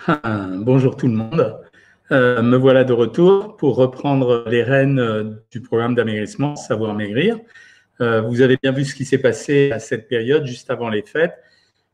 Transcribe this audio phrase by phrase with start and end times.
[0.56, 1.60] Bonjour tout le monde.
[2.10, 7.38] Euh, me voilà de retour pour reprendre les rênes euh, du programme d'amaigrissement Savoir Maigrir.
[8.00, 11.02] Euh, vous avez bien vu ce qui s'est passé à cette période, juste avant les
[11.02, 11.34] fêtes.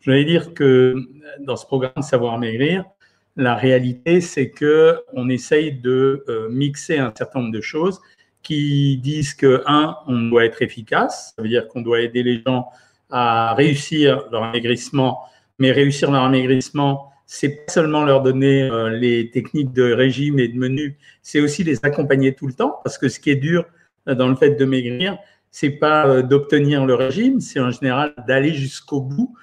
[0.01, 0.95] Je voulais dire que
[1.41, 2.85] dans ce programme Savoir Maigrir,
[3.35, 8.01] la réalité, c'est que on essaye de mixer un certain nombre de choses
[8.43, 12.41] qui disent que, un, on doit être efficace, ça veut dire qu'on doit aider les
[12.47, 12.69] gens
[13.11, 15.25] à réussir leur amaigrissement,
[15.59, 20.49] mais réussir leur amaigrissement c'est pas seulement leur donner euh, les techniques de régime et
[20.49, 23.65] de menu, c'est aussi les accompagner tout le temps, parce que ce qui est dur
[24.09, 25.19] euh, dans le fait de maigrir,
[25.51, 29.35] c'est pas euh, d'obtenir le régime, c'est en général d'aller jusqu'au bout,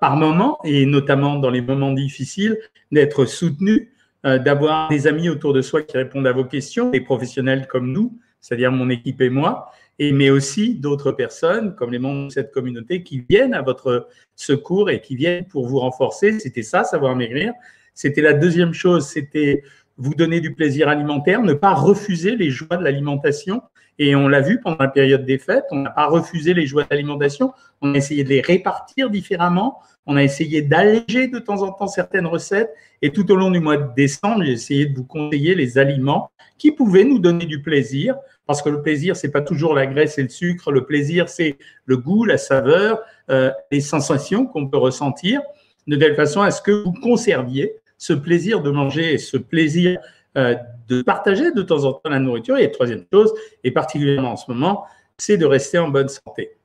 [0.00, 2.56] par moment, et notamment dans les moments difficiles,
[2.92, 3.92] d'être soutenu,
[4.22, 8.16] d'avoir des amis autour de soi qui répondent à vos questions, des professionnels comme nous,
[8.40, 12.52] c'est-à-dire mon équipe et moi, et, mais aussi d'autres personnes, comme les membres de cette
[12.52, 16.40] communauté, qui viennent à votre secours et qui viennent pour vous renforcer.
[16.40, 17.52] C'était ça, savoir maigrir.
[17.92, 19.62] C'était la deuxième chose, c'était
[19.98, 23.60] vous donner du plaisir alimentaire, ne pas refuser les joies de l'alimentation.
[24.02, 26.84] Et on l'a vu pendant la période des fêtes, on n'a pas refusé les joies
[26.84, 31.60] de l'alimentation, on a essayé de les répartir différemment, on a essayé d'alléger de temps
[31.62, 32.70] en temps certaines recettes.
[33.02, 36.30] Et tout au long du mois de décembre, j'ai essayé de vous conseiller les aliments
[36.56, 40.16] qui pouvaient nous donner du plaisir, parce que le plaisir, c'est pas toujours la graisse
[40.16, 40.72] et le sucre.
[40.72, 45.42] Le plaisir, c'est le goût, la saveur, euh, les sensations qu'on peut ressentir,
[45.86, 50.00] de telle façon à ce que vous conserviez ce plaisir de manger et ce plaisir
[50.36, 50.54] euh,
[50.88, 52.56] de partager de temps en temps la nourriture.
[52.56, 53.32] Et troisième chose,
[53.64, 54.84] et particulièrement en ce moment,
[55.18, 56.56] c'est de rester en bonne santé.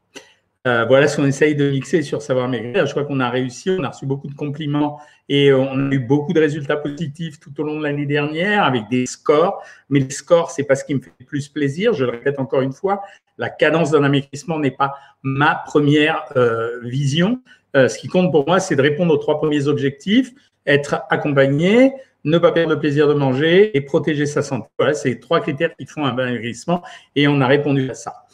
[0.67, 2.87] Euh, voilà ce qu'on essaye de mixer sur Savoir Maigrir.
[2.87, 4.99] Je crois qu'on a réussi, on a reçu beaucoup de compliments
[5.29, 8.89] et on a eu beaucoup de résultats positifs tout au long de l'année dernière avec
[8.89, 9.63] des scores.
[9.89, 11.93] Mais les scores, c'est pas ce qui me fait le plus plaisir.
[11.93, 13.03] Je le répète encore une fois,
[13.37, 17.41] la cadence d'un amaigrissement n'est pas ma première euh, vision.
[17.75, 20.31] Ce qui compte pour moi, c'est de répondre aux trois premiers objectifs
[20.65, 21.93] être accompagné,
[22.25, 24.67] ne pas perdre le plaisir de manger et protéger sa santé.
[24.77, 26.81] Voilà, c'est trois critères qui font un amaigrissement
[27.15, 28.25] et on a répondu à ça.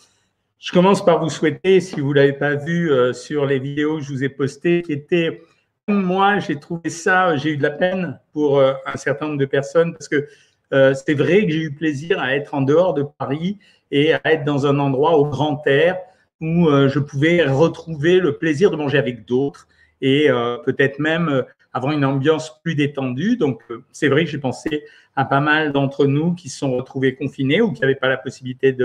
[0.57, 3.97] Je commence par vous souhaiter, si vous ne l'avez pas vu euh, sur les vidéos
[3.97, 5.41] que je vous ai postées, qui étaient,
[5.88, 9.40] comme moi, j'ai trouvé ça, j'ai eu de la peine pour euh, un certain nombre
[9.40, 10.28] de personnes parce que
[10.74, 13.57] euh, c'est vrai que j'ai eu plaisir à être en dehors de Paris
[13.91, 15.97] et à être dans un endroit au grand air
[16.40, 19.68] où je pouvais retrouver le plaisir de manger avec d'autres
[20.01, 20.28] et
[20.66, 21.44] peut-être même
[21.74, 23.38] avoir une ambiance plus détendue.
[23.38, 23.62] Donc,
[23.92, 24.84] c'est vrai que j'ai pensé
[25.16, 28.18] à pas mal d'entre nous qui se sont retrouvés confinés ou qui n'avaient pas la
[28.18, 28.76] possibilité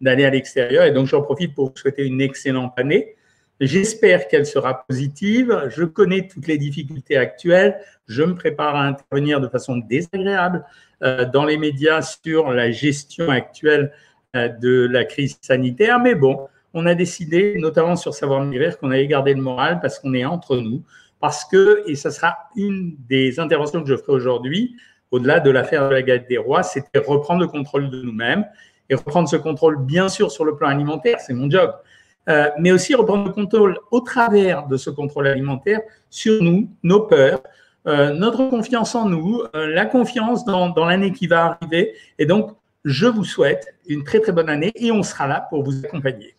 [0.00, 0.84] d'aller à l'extérieur.
[0.84, 3.14] Et donc, j'en profite pour vous souhaiter une excellente année.
[3.60, 5.68] J'espère qu'elle sera positive.
[5.68, 7.78] Je connais toutes les difficultés actuelles.
[8.08, 10.64] Je me prépare à intervenir de façon désagréable
[11.02, 13.92] euh, dans les médias sur la gestion actuelle
[14.34, 16.00] euh, de la crise sanitaire.
[16.00, 20.00] Mais bon, on a décidé, notamment sur Savoir Migrer, qu'on allait garder le moral parce
[20.00, 20.82] qu'on est entre nous.
[21.24, 24.76] Parce que, et ça sera une des interventions que je ferai aujourd'hui,
[25.10, 28.44] au-delà de l'affaire de la galette des rois, c'était reprendre le contrôle de nous-mêmes
[28.90, 31.72] et reprendre ce contrôle, bien sûr, sur le plan alimentaire, c'est mon job,
[32.28, 35.80] euh, mais aussi reprendre le contrôle au travers de ce contrôle alimentaire
[36.10, 37.42] sur nous, nos peurs,
[37.86, 41.94] euh, notre confiance en nous, euh, la confiance dans, dans l'année qui va arriver.
[42.18, 42.50] Et donc,
[42.84, 46.36] je vous souhaite une très très bonne année et on sera là pour vous accompagner.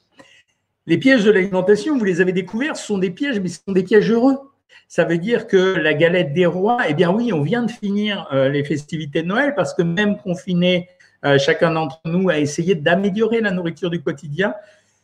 [0.85, 3.73] Les pièges de l'alimentation, vous les avez découverts, ce sont des pièges, mais ce sont
[3.73, 4.37] des pièges heureux.
[4.87, 8.27] Ça veut dire que la galette des rois, eh bien oui, on vient de finir
[8.31, 10.89] euh, les festivités de Noël parce que même confiné,
[11.25, 14.53] euh, chacun d'entre nous a essayé d'améliorer la nourriture du quotidien,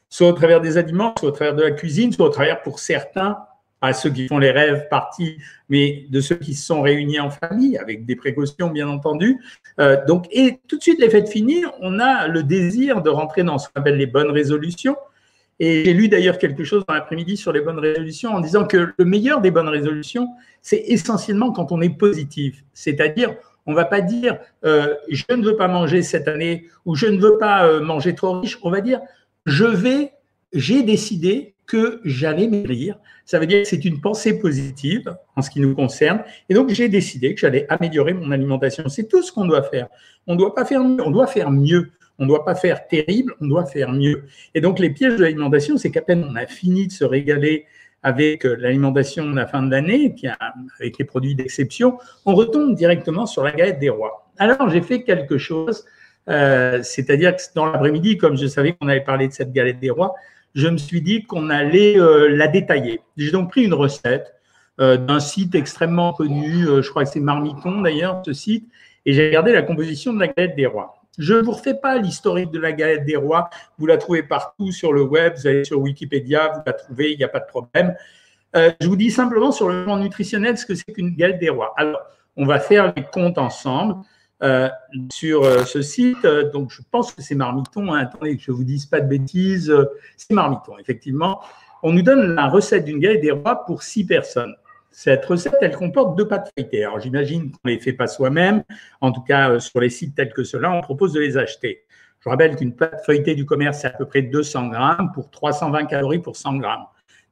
[0.10, 2.80] soit au travers des aliments, soit au travers de la cuisine, soit au travers pour
[2.80, 3.38] certains,
[3.82, 7.32] à ceux qui font les rêves partis, mais de ceux qui se sont réunis en
[7.32, 9.40] famille, avec des précautions bien entendu.
[9.80, 13.44] Euh, donc, et tout de suite, les fêtes finies, on a le désir de rentrer
[13.44, 14.96] dans ce qu'on appelle les bonnes résolutions.
[15.64, 18.94] Et j'ai lu d'ailleurs quelque chose dans l'après-midi sur les bonnes résolutions en disant que
[18.98, 20.28] le meilleur des bonnes résolutions,
[20.64, 22.64] c'est essentiellement quand on est positif.
[22.74, 23.36] C'est-à-dire,
[23.68, 27.06] on ne va pas dire euh, je ne veux pas manger cette année ou je
[27.06, 28.58] ne veux pas euh, manger trop riche.
[28.64, 29.02] On va dire
[29.46, 30.14] je vais,
[30.52, 32.98] j'ai décidé que j'allais maigrir.
[33.26, 36.24] Ça veut dire que c'est une pensée positive en ce qui nous concerne.
[36.50, 38.90] Et donc, j'ai décidé que j'allais améliorer mon alimentation.
[38.90, 39.90] C'est tout ce qu'on doit faire.
[40.26, 41.92] On ne doit pas faire mieux, on doit faire mieux.
[42.22, 44.26] On ne doit pas faire terrible, on doit faire mieux.
[44.54, 47.66] Et donc, les pièges de l'alimentation, c'est qu'à peine on a fini de se régaler
[48.04, 50.16] avec euh, l'alimentation de la fin de l'année,
[50.80, 51.98] avec les produits d'exception,
[52.28, 54.30] on retombe directement sur la galette des rois.
[54.38, 55.84] Alors, j'ai fait quelque chose,
[56.30, 59.90] euh, c'est-à-dire que dans l'après-midi, comme je savais qu'on allait parler de cette galette des
[59.90, 60.14] rois,
[60.54, 63.02] je me suis dit qu'on allait euh, la détailler.
[63.18, 64.36] J'ai donc pris une recette
[64.78, 68.68] d'un site extrêmement connu, je crois que c'est Marmiton d'ailleurs, ce site,
[69.06, 71.01] et j'ai regardé la composition de la galette des rois.
[71.18, 73.50] Je ne vous refais pas l'historique de la galette des rois.
[73.78, 75.34] Vous la trouvez partout sur le web.
[75.36, 77.96] Vous allez sur Wikipédia, vous la trouvez, il n'y a pas de problème.
[78.56, 81.50] Euh, je vous dis simplement sur le plan nutritionnel ce que c'est qu'une galette des
[81.50, 81.74] rois.
[81.78, 82.02] Alors,
[82.38, 83.96] on va faire les comptes ensemble
[84.44, 84.70] euh,
[85.12, 86.26] sur euh, ce site.
[86.54, 87.94] Donc, je pense que c'est Marmiton.
[87.94, 88.00] Hein.
[88.00, 89.74] Attendez que je ne vous dise pas de bêtises.
[90.18, 91.42] C'est Marmiton, effectivement.
[91.84, 94.56] On nous donne la recette d'une galette des rois pour six personnes.
[94.92, 96.84] Cette recette, elle comporte deux pâtes feuilletées.
[96.84, 98.64] Alors, j'imagine qu'on ne les fait pas soi-même.
[99.00, 101.86] En tout cas, sur les sites tels que ceux-là, on propose de les acheter.
[102.20, 105.86] Je rappelle qu'une pâte feuilletée du commerce, c'est à peu près 200 grammes pour 320
[105.86, 106.86] calories pour 100 grammes.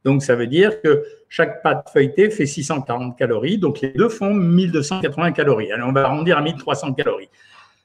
[0.05, 3.57] Donc, ça veut dire que chaque pâte feuilletée fait 640 calories.
[3.57, 5.71] Donc, les deux font 1280 calories.
[5.73, 7.29] Alors, on va arrondir à 1300 calories.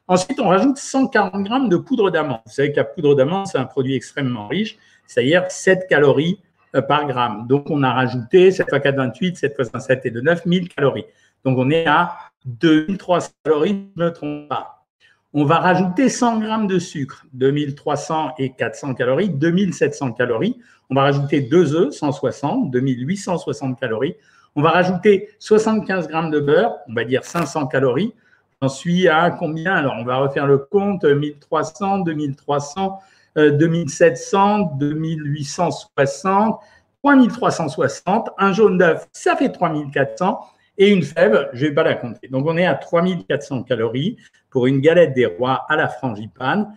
[0.07, 2.41] Ensuite, on rajoute 140 grammes de poudre d'amande.
[2.47, 6.54] Vous savez que la poudre d'amande, c'est un produit extrêmement riche, c'est-à-dire 7 calories euh,
[6.83, 7.47] par gramme.
[7.47, 10.69] Donc, on a rajouté 7 x 4, 28, 7 x 7 et de 9, 1000
[10.69, 11.07] calories.
[11.45, 14.85] Donc, on est à 2300 calories, je ne me trompe pas.
[15.33, 20.57] On va rajouter 100 grammes de sucre, 2300 et 400 calories, 2700 calories.
[20.91, 24.15] On va rajouter 2 œufs, 160, 2860 calories.
[24.55, 28.15] On va rajouter 75 grammes de beurre, on va dire 500 calories.
[28.63, 29.75] J'en suis à combien?
[29.75, 33.01] Alors, on va refaire le compte 1300, 2300,
[33.37, 36.61] 2700, 2860,
[37.03, 38.31] 3360.
[38.39, 40.41] Un jaune d'œuf, ça fait 3400.
[40.77, 42.29] Et une fève, je ne vais pas la compter.
[42.29, 44.17] Donc, on est à 3400 calories
[44.51, 46.75] pour une galette des rois à la frangipane.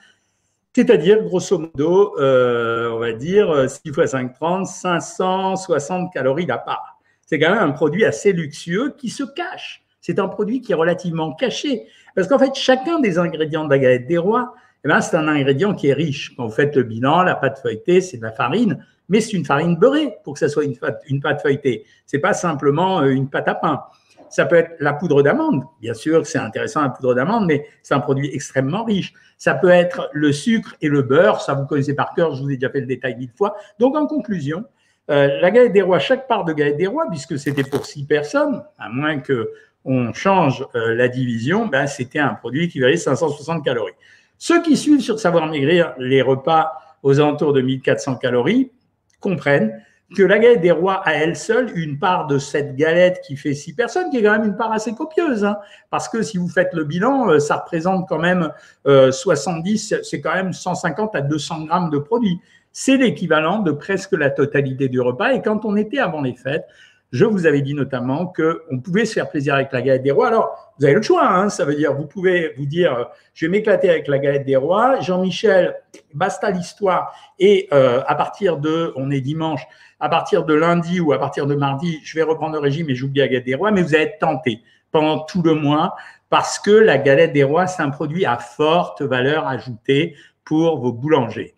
[0.75, 6.99] C'est-à-dire, grosso modo, euh, on va dire 6 x 5, 30, 560 calories la part.
[7.25, 9.83] C'est quand même un produit assez luxueux qui se cache.
[9.99, 11.87] C'est un produit qui est relativement caché.
[12.15, 14.53] Parce qu'en fait, chacun des ingrédients de la galette des rois,
[14.85, 16.33] eh ben, c'est un ingrédient qui est riche.
[16.35, 19.45] Quand vous faites le bilan, la pâte feuilletée, c'est de la farine, mais c'est une
[19.45, 21.85] farine beurrée pour que ça soit une pâte, une pâte feuilletée.
[22.05, 23.81] C'est pas simplement euh, une pâte à pain.
[24.29, 25.63] Ça peut être la poudre d'amande.
[25.81, 29.13] Bien sûr, c'est intéressant la poudre d'amande, mais c'est un produit extrêmement riche.
[29.37, 31.41] Ça peut être le sucre et le beurre.
[31.41, 32.35] Ça, vous connaissez par cœur.
[32.35, 33.55] Je vous ai déjà fait le détail mille fois.
[33.79, 34.65] Donc, en conclusion,
[35.09, 38.05] euh, la galette des rois, chaque part de galette des rois, puisque c'était pour six
[38.05, 39.49] personnes, à moins que
[39.85, 43.93] on change euh, la division, ben, c'était un produit qui valait 560 calories.
[44.37, 46.73] Ceux qui suivent sur Savoir Maigrir les repas
[47.03, 48.71] aux alentours de 1400 calories
[49.19, 49.81] comprennent
[50.15, 53.53] que la galette des rois à elle seule, une part de cette galette qui fait
[53.53, 55.57] six personnes, qui est quand même une part assez copieuse, hein.
[55.89, 58.49] parce que si vous faites le bilan, euh, ça représente quand même
[58.85, 62.39] 70, euh, c'est quand même 150 à 200 grammes de produits.
[62.71, 65.33] C'est l'équivalent de presque la totalité du repas.
[65.33, 66.67] Et quand on était avant les fêtes,
[67.11, 70.27] je vous avais dit notamment qu'on pouvait se faire plaisir avec la galette des rois.
[70.27, 73.51] Alors, vous avez le choix, hein, ça veut dire, vous pouvez vous dire, je vais
[73.51, 74.99] m'éclater avec la galette des rois.
[74.99, 75.75] Jean-Michel,
[76.13, 77.15] basta l'histoire.
[77.39, 79.65] Et euh, à partir de, on est dimanche,
[79.99, 82.95] à partir de lundi ou à partir de mardi, je vais reprendre le régime et
[82.95, 84.61] j'oublie la galette des rois, mais vous allez être tenté
[84.91, 85.95] pendant tout le mois
[86.29, 90.91] parce que la galette des rois, c'est un produit à forte valeur ajoutée pour vos
[90.91, 91.56] boulangers.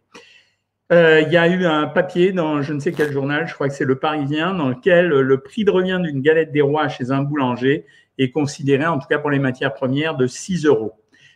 [0.92, 3.68] Euh, il y a eu un papier dans je ne sais quel journal, je crois
[3.68, 7.12] que c'est le Parisien, dans lequel le prix de revient d'une galette des rois chez
[7.12, 7.86] un boulanger
[8.18, 10.94] est considéré, en tout cas pour les matières premières, de 6 euros.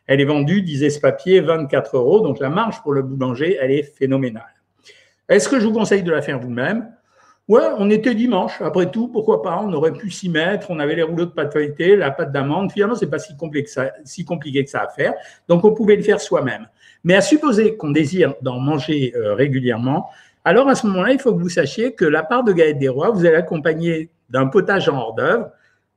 [0.07, 2.21] Elle est vendue, disait ce papier, 24 euros.
[2.21, 4.43] Donc la marge pour le boulanger, elle est phénoménale.
[5.29, 6.91] Est-ce que je vous conseille de la faire vous-même?
[7.47, 8.61] Ouais, on était dimanche.
[8.61, 9.61] Après tout, pourquoi pas?
[9.61, 10.71] On aurait pu s'y mettre.
[10.71, 12.71] On avait les rouleaux de pâte feuilletée, la pâte d'amande.
[12.71, 13.33] Finalement, c'est pas si
[14.05, 15.13] si compliqué que ça à faire.
[15.47, 16.67] Donc, on pouvait le faire soi-même.
[17.03, 20.09] Mais à supposer qu'on désire d'en manger euh, régulièrement,
[20.45, 22.89] alors à ce moment-là, il faut que vous sachiez que la part de galette des
[22.89, 25.49] rois, vous allez accompagner d'un potage en hors d'œuvre.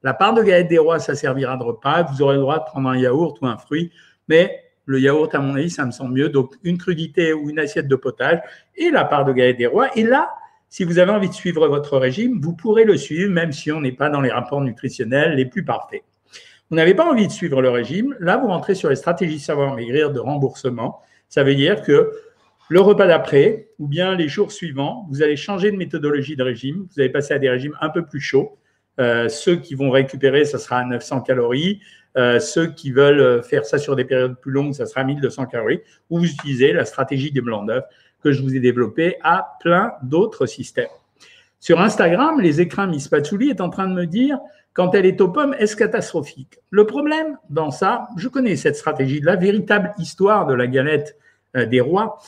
[0.03, 2.02] La part de galette des rois, ça servira de repas.
[2.04, 3.90] Vous aurez le droit de prendre un yaourt ou un fruit.
[4.28, 6.28] Mais le yaourt, à mon avis, ça me semble mieux.
[6.28, 8.40] Donc, une crudité ou une assiette de potage
[8.76, 9.88] et la part de galette des rois.
[9.97, 10.30] Et là,
[10.69, 13.80] si vous avez envie de suivre votre régime, vous pourrez le suivre, même si on
[13.80, 16.02] n'est pas dans les rapports nutritionnels les plus parfaits.
[16.70, 19.75] Vous n'avez pas envie de suivre le régime, là, vous rentrez sur les stratégies savoir
[19.75, 21.00] maigrir de remboursement.
[21.28, 22.11] Ça veut dire que
[22.68, 26.88] le repas d'après, ou bien les jours suivants, vous allez changer de méthodologie de régime.
[26.90, 28.58] Vous allez passer à des régimes un peu plus chauds.
[28.99, 31.80] Euh, ceux qui vont récupérer, ça sera à 900 calories.
[32.16, 35.46] Euh, ceux qui veulent faire ça sur des périodes plus longues, ça sera à 1200
[35.46, 35.82] calories.
[36.11, 37.85] Ou vous utilisez la stratégie des blancs d'œufs
[38.25, 40.88] que je vous ai développé à plein d'autres systèmes.
[41.66, 44.38] Sur Instagram, les écrins Miss Patchouli est en train de me dire
[44.73, 46.61] quand elle est aux pommes, est-ce catastrophique?
[46.70, 51.18] Le problème dans ça, je connais cette stratégie, la véritable histoire de la galette
[51.56, 52.20] euh, des rois,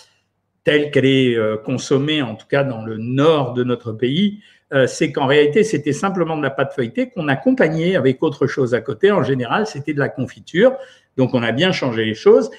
[0.65, 4.41] telle qu'elle est euh, consommée, en tout cas dans le nord de notre pays,
[4.73, 8.75] euh, c'est qu'en réalité, c'était simplement de la pâte feuilletée qu'on accompagnait avec autre chose
[8.75, 9.13] à côté.
[9.13, 10.73] En général, c'était de la confiture.
[11.17, 12.51] Donc, on a bien changé les choses.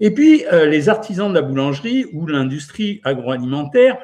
[0.00, 3.98] Et puis, les artisans de la boulangerie ou l'industrie agroalimentaire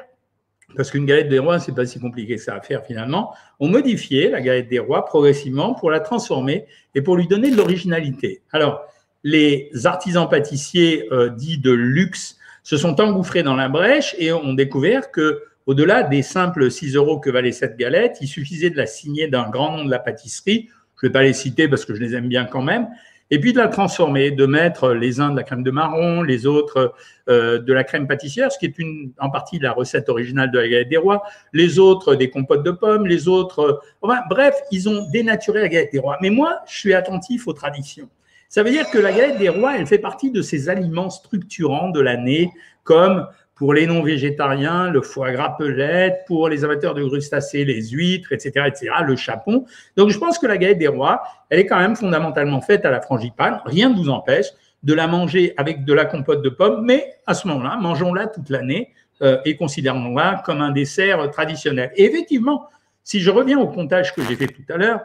[0.75, 3.67] parce qu'une galette des rois, c'est pas si compliqué que ça à faire finalement, ont
[3.67, 8.41] modifié la galette des rois progressivement pour la transformer et pour lui donner de l'originalité.
[8.51, 8.81] Alors,
[9.23, 14.53] les artisans pâtissiers euh, dits de luxe se sont engouffrés dans la brèche et ont
[14.53, 18.87] découvert que au-delà des simples 6 euros que valait cette galette, il suffisait de la
[18.87, 20.69] signer d'un grand nom de la pâtisserie.
[20.99, 22.87] Je ne vais pas les citer parce que je les aime bien quand même
[23.31, 26.45] et puis de la transformer, de mettre les uns de la crème de marron, les
[26.45, 26.93] autres
[27.29, 30.59] euh, de la crème pâtissière, ce qui est une, en partie la recette originale de
[30.59, 33.59] la galette des rois, les autres des compotes de pommes, les autres...
[33.59, 36.17] Euh, enfin, bref, ils ont dénaturé la galette des rois.
[36.21, 38.09] Mais moi, je suis attentif aux traditions.
[38.47, 41.89] Ça veut dire que la galette des rois, elle fait partie de ces aliments structurants
[41.89, 42.51] de l'année,
[42.83, 43.27] comme
[43.59, 48.67] pour les non-végétariens, le foie gras pelette, pour les amateurs de crustacés, les huîtres, etc.,
[48.67, 49.65] etc., le chapon.
[49.97, 52.89] Donc, je pense que la galette des rois, elle est quand même fondamentalement faite à
[52.89, 53.59] la frangipane.
[53.65, 54.45] Rien ne vous empêche
[54.83, 58.49] de la manger avec de la compote de pommes, mais à ce moment-là, mangeons-la toute
[58.49, 61.91] l'année euh, et considérons-la comme un dessert traditionnel.
[61.97, 62.67] Et effectivement,
[63.03, 65.01] si je reviens au comptage que j'ai fait tout à l'heure,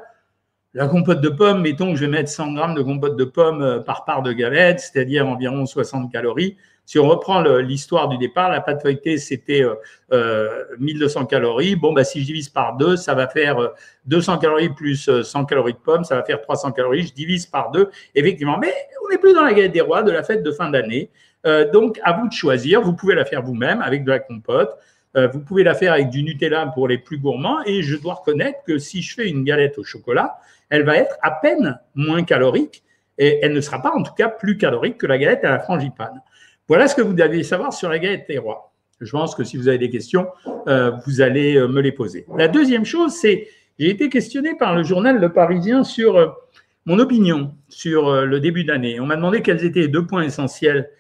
[0.75, 3.63] la compote de pommes, mettons que je vais mettre 100 grammes de compote de pommes
[3.63, 6.57] euh, par part de galette, c'est-à-dire environ 60 calories.
[6.87, 9.65] Si on reprend l'histoire du départ, la pâte feuilletée, c'était
[10.13, 11.77] euh, 1200 euh, calories.
[11.77, 13.57] Bon, bah, si je divise par deux, ça va faire
[14.05, 17.07] 200 euh, calories plus 100 euh, calories de pommes, ça va faire 300 calories.
[17.07, 18.59] Je divise par deux, effectivement.
[18.59, 21.11] Mais on n'est plus dans la galette des rois de la fête de fin d'année.
[21.47, 22.83] Euh, donc, à vous de choisir.
[22.83, 24.77] Vous pouvez la faire vous-même avec de la compote.
[25.15, 27.59] Vous pouvez la faire avec du Nutella pour les plus gourmands.
[27.67, 30.39] Et je dois reconnaître que si je fais une galette au chocolat,
[30.71, 32.83] elle va être à peine moins calorique
[33.19, 35.61] et elle ne sera pas en tout cas plus calorique que la galette à la
[35.61, 36.21] frangipane.
[36.69, 38.73] Voilà ce que vous devez savoir sur la galette des rois.
[39.01, 40.29] Je pense que si vous avez des questions,
[40.67, 42.27] euh, vous allez euh, me les poser.
[42.37, 46.29] La deuxième chose, c'est j'ai été questionné par le journal Le Parisien sur euh,
[46.87, 49.01] mon opinion sur le début d'année.
[49.01, 50.91] On m'a demandé quels étaient les deux points essentiels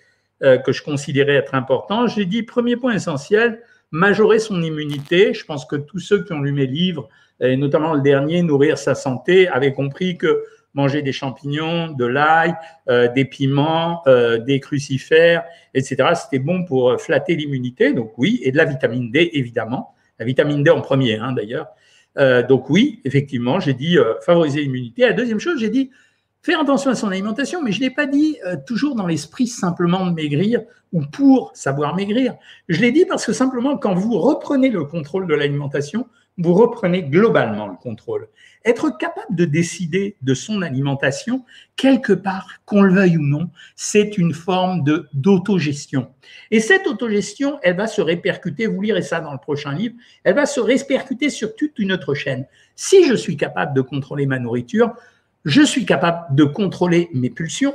[0.40, 2.06] que je considérais être importants.
[2.06, 3.60] J'ai dit premier point essentiel,
[3.94, 5.32] majorer son immunité.
[5.32, 7.08] Je pense que tous ceux qui ont lu mes livres,
[7.40, 12.54] et notamment le dernier, Nourrir sa santé, avaient compris que manger des champignons, de l'ail,
[12.88, 16.08] euh, des piments, euh, des crucifères, etc.
[16.16, 19.94] C'était bon pour euh, flatter l'immunité, donc oui, et de la vitamine D, évidemment.
[20.18, 21.68] La vitamine D en premier, hein, d'ailleurs.
[22.48, 25.02] donc oui, effectivement, j'ai dit favoriser l'immunité.
[25.02, 25.90] La deuxième chose, j'ai dit
[26.44, 28.36] faire attention à son alimentation, mais je ne l'ai pas dit
[28.66, 30.60] toujours dans l'esprit simplement de maigrir
[30.92, 32.34] ou pour savoir maigrir.
[32.68, 37.04] Je l'ai dit parce que simplement, quand vous reprenez le contrôle de l'alimentation, vous reprenez
[37.04, 38.28] globalement le contrôle.
[38.64, 41.44] Être capable de décider de son alimentation,
[41.76, 46.10] quelque part, qu'on le veuille ou non, c'est une forme de d'autogestion.
[46.50, 50.34] Et cette autogestion, elle va se répercuter, vous lirez ça dans le prochain livre, elle
[50.34, 52.46] va se répercuter sur toute une autre chaîne.
[52.74, 54.92] Si je suis capable de contrôler ma nourriture,
[55.44, 57.74] je suis capable de contrôler mes pulsions,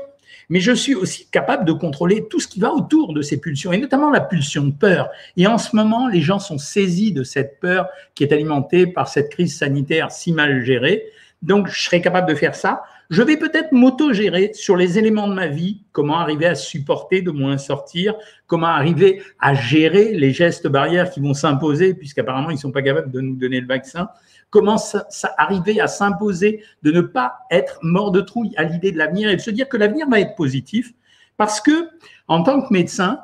[0.49, 3.71] mais je suis aussi capable de contrôler tout ce qui va autour de ces pulsions,
[3.71, 5.09] et notamment la pulsion de peur.
[5.38, 9.07] Et en ce moment, les gens sont saisis de cette peur qui est alimentée par
[9.07, 11.03] cette crise sanitaire si mal gérée.
[11.43, 12.81] Donc, je serai capable de faire ça.
[13.11, 17.31] Je vais peut-être m'auto-gérer sur les éléments de ma vie, comment arriver à supporter de
[17.31, 22.59] moins sortir, comment arriver à gérer les gestes barrières qui vont s'imposer, puisqu'apparemment, ils ne
[22.59, 24.09] sont pas capables de nous donner le vaccin
[24.50, 28.98] comment ça, arriver à s'imposer de ne pas être mort de trouille à l'idée de
[28.98, 30.94] l'avenir et de se dire que l'avenir va être positif
[31.38, 31.89] parce que
[32.27, 33.20] en tant que médecin,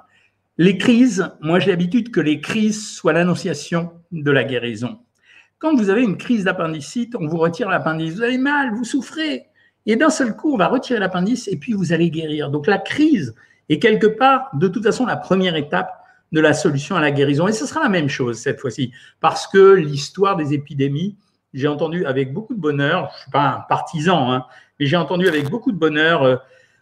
[0.58, 5.00] les crises, moi j'ai l'habitude que les crises soient l'annonciation de la guérison.
[5.60, 9.48] Quand vous avez une crise d'appendicite, on vous retire l'appendice, vous avez mal, vous souffrez,
[9.86, 12.50] et d'un seul coup, on va retirer l'appendice et puis vous allez guérir.
[12.50, 13.36] Donc la crise
[13.70, 17.48] est quelque part, de toute façon, la première étape de la solution à la guérison.
[17.48, 21.18] Et ce sera la même chose cette fois-ci, parce que l'histoire des épidémies,
[21.54, 24.46] j'ai entendu avec beaucoup de bonheur, je ne suis pas un partisan, hein,
[24.80, 26.36] mais j'ai entendu avec beaucoup de bonheur euh,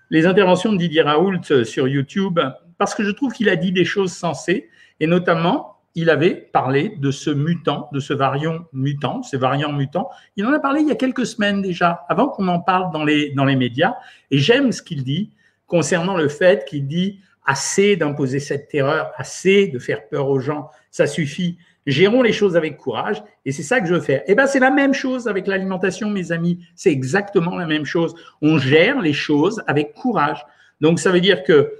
[0.09, 2.39] les interventions de Didier Raoult euh, sur YouTube,
[2.77, 4.69] parce que je trouve qu'il a dit des choses sensées,
[4.99, 10.09] et notamment, il avait parlé de ce mutant, de ce variant mutant, ces variants mutants.
[10.35, 13.03] Il en a parlé il y a quelques semaines déjà, avant qu'on en parle dans
[13.03, 13.95] les, dans les médias.
[14.31, 15.31] Et j'aime ce qu'il dit
[15.67, 20.69] concernant le fait qu'il dit assez d'imposer cette terreur, assez de faire peur aux gens,
[20.91, 21.57] ça suffit.
[21.85, 24.23] Gérons les choses avec courage et c'est ça que je veux faire.
[24.27, 26.65] Eh ben c'est la même chose avec l'alimentation, mes amis.
[26.75, 28.15] C'est exactement la même chose.
[28.41, 30.45] On gère les choses avec courage.
[30.79, 31.73] Donc ça veut dire que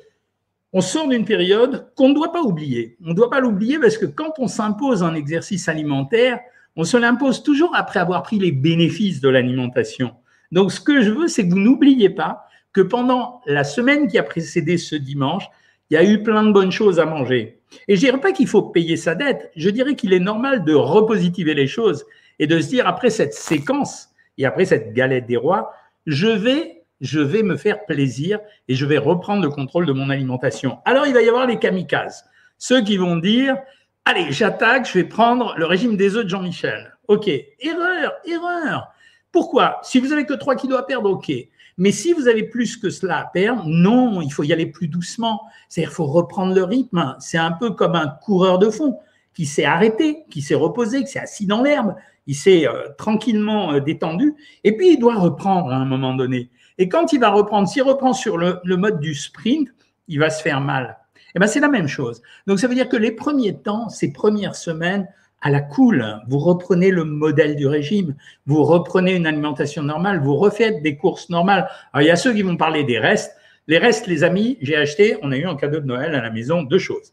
[0.73, 2.97] on sort d'une période qu'on ne doit pas oublier.
[3.05, 6.39] On ne doit pas l'oublier parce que quand on s'impose un exercice alimentaire,
[6.75, 10.15] on se l'impose toujours après avoir pris les bénéfices de l'alimentation.
[10.51, 14.17] Donc ce que je veux, c'est que vous n'oubliez pas que pendant la semaine qui
[14.17, 15.45] a précédé ce dimanche,
[15.89, 17.59] il y a eu plein de bonnes choses à manger.
[17.87, 20.73] Et je dirais pas qu'il faut payer sa dette, je dirais qu'il est normal de
[20.73, 22.05] repositiver les choses
[22.39, 25.73] et de se dire après cette séquence et après cette galette des rois,
[26.05, 28.39] je vais je vais me faire plaisir
[28.69, 30.77] et je vais reprendre le contrôle de mon alimentation.
[30.85, 32.23] Alors il va y avoir les kamikazes,
[32.57, 33.57] ceux qui vont dire
[34.05, 36.97] allez, j'attaque, je vais prendre le régime des œufs de Jean-Michel.
[37.07, 38.93] OK, erreur, erreur.
[39.31, 39.79] Pourquoi?
[39.83, 41.31] Si vous avez que 3 kilos à perdre, OK.
[41.77, 44.87] Mais si vous avez plus que cela à perdre, non, il faut y aller plus
[44.87, 45.41] doucement.
[45.69, 47.15] C'est-à-dire, il faut reprendre le rythme.
[47.19, 48.99] C'est un peu comme un coureur de fond.
[49.33, 51.95] qui s'est arrêté, qui s'est reposé, qui s'est assis dans l'herbe,
[52.27, 56.49] il s'est euh, tranquillement euh, détendu, et puis il doit reprendre à un moment donné.
[56.77, 59.69] Et quand il va reprendre, s'il reprend sur le, mode du sprint,
[60.07, 60.97] il va se faire mal.
[61.15, 62.21] Et eh ben c'est la même chose.
[62.45, 65.07] Donc ça veut dire que les premiers temps, ces premières semaines,
[65.43, 70.37] à la cool, vous reprenez le modèle du régime, vous reprenez une alimentation normale, vous
[70.37, 71.67] refaites des courses normales.
[71.91, 73.35] Alors il y a ceux qui vont parler des restes.
[73.67, 76.29] Les restes, les amis, j'ai acheté, on a eu un cadeau de Noël à la
[76.29, 77.11] maison deux choses.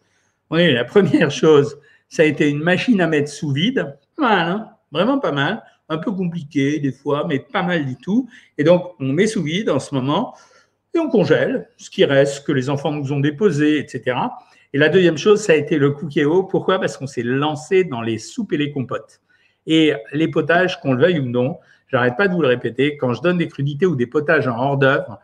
[0.51, 1.77] Oui, la première chose,
[2.09, 3.97] ça a été une machine à mettre sous vide.
[4.17, 4.69] Voilà, hein?
[4.93, 8.29] Vraiment pas mal, un peu compliqué des fois, mais pas mal du tout.
[8.59, 10.37] Et donc, on met sous vide en ce moment
[10.95, 14.17] et on congèle ce qui reste, que les enfants nous ont déposé, etc.
[14.73, 16.45] Et la deuxième chose, ça a été le cookéo.
[16.45, 16.79] Pourquoi?
[16.79, 19.21] Parce qu'on s'est lancé dans les soupes et les compotes.
[19.67, 21.59] Et les potages, qu'on le veuille ou non,
[21.89, 24.57] j'arrête pas de vous le répéter, quand je donne des crudités ou des potages en
[24.57, 25.19] hors d'œuvre,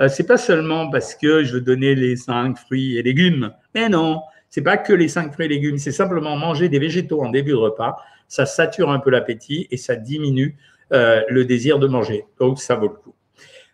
[0.00, 3.88] euh, c'est pas seulement parce que je veux donner les cinq fruits et légumes, mais
[3.88, 7.30] non, c'est pas que les cinq fruits et légumes, c'est simplement manger des végétaux en
[7.30, 7.96] début de repas.
[8.28, 10.56] Ça sature un peu l'appétit et ça diminue
[10.92, 12.24] euh, le désir de manger.
[12.38, 13.14] Donc, ça vaut le coup.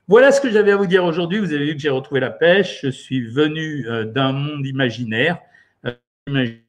[0.09, 1.39] Voilà ce que j'avais à vous dire aujourd'hui.
[1.39, 2.81] Vous avez vu que j'ai retrouvé la pêche.
[2.83, 5.39] Je suis venu euh, d'un monde imaginaire.
[5.85, 5.95] Euh,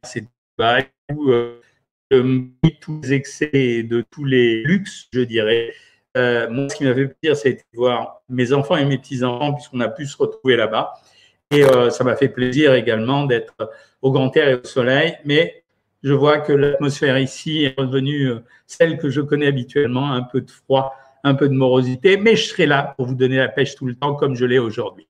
[0.03, 0.25] c'est
[1.13, 1.61] où euh,
[2.81, 5.73] tous les excès de tous les luxes, je dirais.
[6.15, 9.81] moi, ce qui m'a fait plaisir, c'est de voir mes enfants et mes petits-enfants, puisqu'on
[9.81, 10.93] a pu se retrouver là-bas.
[11.51, 13.53] Et ça m'a fait plaisir également d'être
[14.01, 15.63] au grand air et au soleil, mais
[16.03, 20.41] je vois que l'atmosphère ici est revenue euh, celle que je connais habituellement, un peu
[20.41, 20.95] de froid,
[21.27, 23.95] un peu de morosité, mais je serai là pour vous donner la pêche tout le
[23.95, 25.07] temps comme je l'ai aujourd'hui.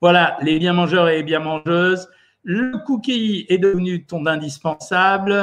[0.00, 2.08] Voilà, les bien mangeurs et les bien mangeuses.
[2.42, 5.34] Le cookie est devenu ton indispensable.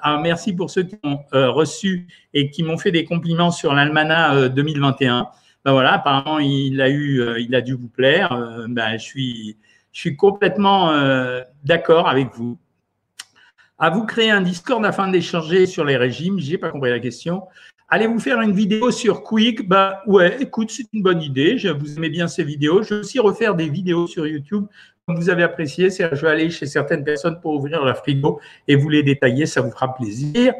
[0.00, 3.74] Ah, merci pour ceux qui ont euh, reçu et qui m'ont fait des compliments sur
[3.74, 5.18] l'Almana 2021.
[5.18, 5.22] Euh,
[5.64, 8.64] ben voilà, apparemment il a eu, il a dû vous plaire.
[8.68, 9.56] ben, je suis,
[9.98, 12.56] je suis complètement euh, d'accord avec vous.
[13.78, 16.38] À vous créer un Discord afin d'échanger sur les régimes.
[16.38, 17.42] J'ai pas compris la question.
[17.90, 19.66] Allez-vous faire une vidéo sur Quick?
[19.66, 21.56] Bah ouais, écoute, c'est une bonne idée.
[21.56, 22.82] Je, vous aimez bien ces vidéos.
[22.82, 24.66] Je vais aussi refaire des vidéos sur YouTube.
[25.06, 28.76] Comme vous avez apprécié, je vais aller chez certaines personnes pour ouvrir la frigo et
[28.76, 29.46] vous les détailler.
[29.46, 30.52] Ça vous fera plaisir.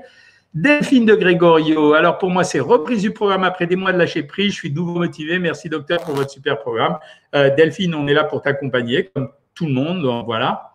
[0.54, 1.92] Delphine de Grégorio.
[1.92, 4.52] Alors pour moi, c'est reprise du programme après des mois de lâcher prise.
[4.52, 5.38] Je suis nouveau motivé.
[5.38, 6.96] Merci docteur pour votre super programme.
[7.34, 10.02] Euh, Delphine, on est là pour t'accompagner, comme tout le monde.
[10.24, 10.67] Voilà.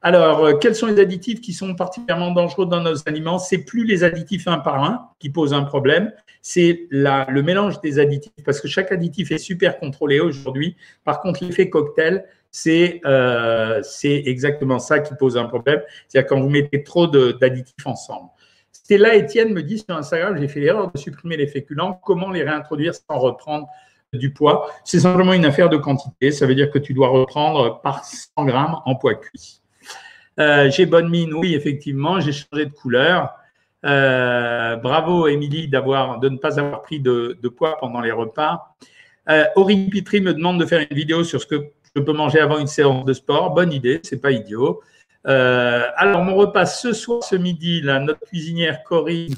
[0.00, 3.38] Alors, euh, quels sont les additifs qui sont particulièrement dangereux dans nos aliments?
[3.38, 7.98] C'est plus les additifs un par un qui posent un problème, c'est le mélange des
[7.98, 10.76] additifs, parce que chaque additif est super contrôlé aujourd'hui.
[11.04, 15.82] Par contre, l'effet cocktail, c'est euh, exactement ça qui pose un problème.
[16.06, 18.30] C'est-à-dire quand vous mettez trop d'additifs ensemble.
[18.70, 22.00] Stella Etienne me dit sur Instagram, j'ai fait l'erreur de supprimer les féculents.
[22.04, 23.66] Comment les réintroduire sans reprendre
[24.12, 24.70] du poids?
[24.84, 26.30] C'est simplement une affaire de quantité.
[26.30, 29.57] Ça veut dire que tu dois reprendre par 100 grammes en poids cuit.
[30.38, 32.20] Euh, j'ai bonne mine, oui, effectivement.
[32.20, 33.34] J'ai changé de couleur.
[33.84, 38.74] Euh, bravo, Émilie, de ne pas avoir pris de, poids pendant les repas.
[39.28, 42.40] Euh, Aurine Pitry me demande de faire une vidéo sur ce que je peux manger
[42.40, 43.54] avant une séance de sport.
[43.54, 44.80] Bonne idée, c'est pas idiot.
[45.26, 49.34] Euh, alors, mon repas ce soir, ce midi, notre cuisinière Corinne,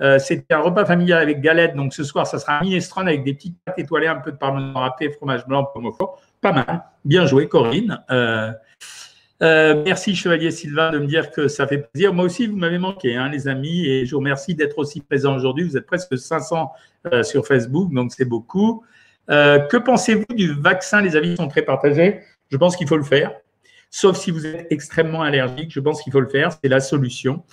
[0.00, 1.74] euh, c'était un repas familial avec galette.
[1.76, 4.36] Donc, ce soir, ça sera un minestrone avec des petites pâtes étoilées, un peu de
[4.36, 6.20] parmesan râpé, fromage blanc, pomme au fort.
[6.40, 6.84] Pas mal.
[7.04, 8.00] Bien joué, Corinne.
[9.44, 12.12] Merci, Chevalier Sylvain, de me dire que ça fait plaisir.
[12.12, 15.34] Moi aussi, vous m'avez manqué, hein, les amis, et je vous remercie d'être aussi présent
[15.36, 15.64] aujourd'hui.
[15.64, 16.72] Vous êtes presque 500
[17.22, 18.82] sur Facebook, donc c'est beaucoup.
[19.28, 21.00] que pensez-vous du vaccin?
[21.00, 22.20] Les avis sont très partagés.
[22.50, 23.32] Je pense qu'il faut le faire
[23.94, 25.70] sauf si vous êtes extrêmement allergique.
[25.70, 27.44] Je pense qu'il faut le faire, c'est la solution.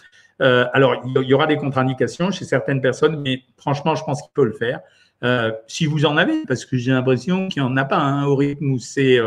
[0.42, 4.32] Euh, alors, il y aura des contre-indications chez certaines personnes, mais franchement, je pense qu'il
[4.36, 4.80] faut le faire.
[5.24, 8.26] Euh, si vous en avez, parce que j'ai l'impression qu'il n'y en a pas hein,
[8.26, 9.20] au rythme où c'est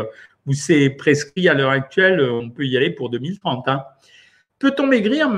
[0.47, 3.67] euh, prescrit à l'heure actuelle, on peut y aller pour 2030.
[3.67, 3.83] Hein.
[4.59, 5.29] Peut-on maigrir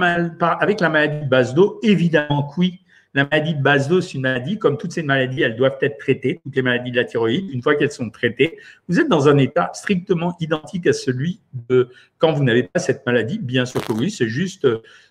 [0.42, 1.80] avec la maladie de base d'eau?
[1.84, 2.82] Évidemment oui.
[3.14, 5.98] La maladie de base d'eau, c'est une maladie, comme toutes ces maladies, elles doivent être
[5.98, 9.28] traitées, toutes les maladies de la thyroïde, une fois qu'elles sont traitées, vous êtes dans
[9.28, 11.90] un état strictement identique à celui de
[12.20, 13.40] quand vous n'avez pas cette maladie.
[13.40, 14.68] Bien sûr que oui, c'est juste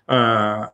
[0.07, 0.71] un,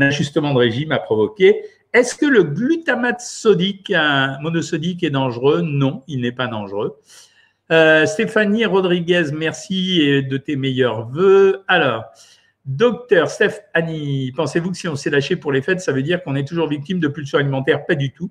[0.00, 1.62] ajustement de régime à provoquer.
[1.92, 3.92] Est-ce que le glutamate sodique,
[4.40, 5.62] monosodique, est dangereux?
[5.62, 6.98] Non, il n'est pas dangereux.
[7.72, 11.64] Euh, Stéphanie Rodriguez, merci de tes meilleurs voeux.
[11.66, 12.04] Alors,
[12.66, 16.22] Docteur Steph Annie, pensez-vous que si on s'est lâché pour les fêtes, ça veut dire
[16.22, 17.84] qu'on est toujours victime de pulsions alimentaires?
[17.84, 18.30] Pas du tout.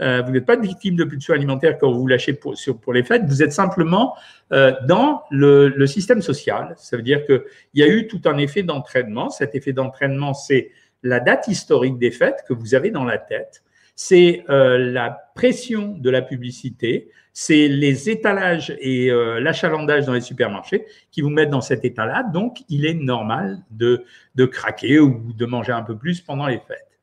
[0.00, 3.02] Euh, vous n'êtes pas victime de pulsions alimentaires quand vous vous lâchez pour, pour les
[3.02, 3.24] fêtes.
[3.26, 4.16] Vous êtes simplement
[4.52, 6.74] euh, dans le, système social.
[6.78, 7.42] Ça veut dire qu'il
[7.74, 9.28] y a eu tout un effet d'entraînement.
[9.30, 10.70] Cet effet d'entraînement, c'est
[11.02, 13.62] la date historique des fêtes que vous avez dans la tête.
[13.94, 20.20] C'est euh, la pression de la publicité, c'est les étalages et euh, l'achalandage dans les
[20.20, 22.22] supermarchés qui vous mettent dans cet état-là.
[22.22, 24.04] Donc, il est normal de,
[24.34, 26.94] de craquer ou de manger un peu plus pendant les fêtes.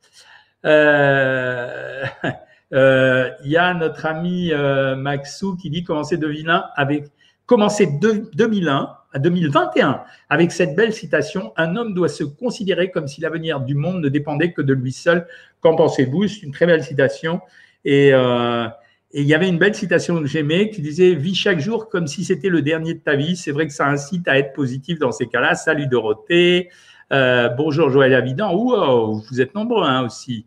[0.66, 2.06] Euh,
[2.74, 7.06] euh, il y a notre ami euh, Maxou qui dit commencer 2001 avec
[7.46, 13.22] commencer 2001 à 2021 avec cette belle citation un homme doit se considérer comme si
[13.22, 15.28] l'avenir du monde ne dépendait que de lui seul.
[15.60, 16.28] Qu'en pensez-vous?
[16.28, 17.42] C'est une très belle citation
[17.86, 18.68] et euh,
[19.14, 22.08] et il y avait une belle citation que j'aimais qui disait Vis chaque jour comme
[22.08, 23.36] si c'était le dernier de ta vie.
[23.36, 25.56] C'est vrai que ça incite à être positif dans ces cas-là.
[25.56, 26.70] Salut Dorothée.
[27.12, 28.56] Euh, bonjour Joël Avidan.
[28.56, 30.46] Wow, vous êtes nombreux hein, aussi.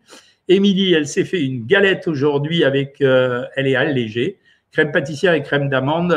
[0.48, 3.02] Émilie, elle s'est fait une galette aujourd'hui avec.
[3.02, 4.38] Euh, elle est allégée.
[4.72, 6.12] Crème pâtissière et crème d'amande.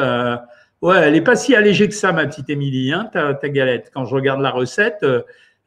[0.84, 3.92] Euh, ouais, elle est pas si allégée que ça, ma petite Émilie, hein, ta, galette.
[3.94, 5.06] Quand je regarde la recette,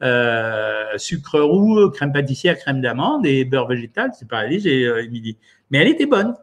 [0.03, 5.37] euh, sucre roux, crème pâtissière, crème d'amande et beurre végétal, c'est pas allégé, Émilie.
[5.71, 6.35] Mais elle était bonne.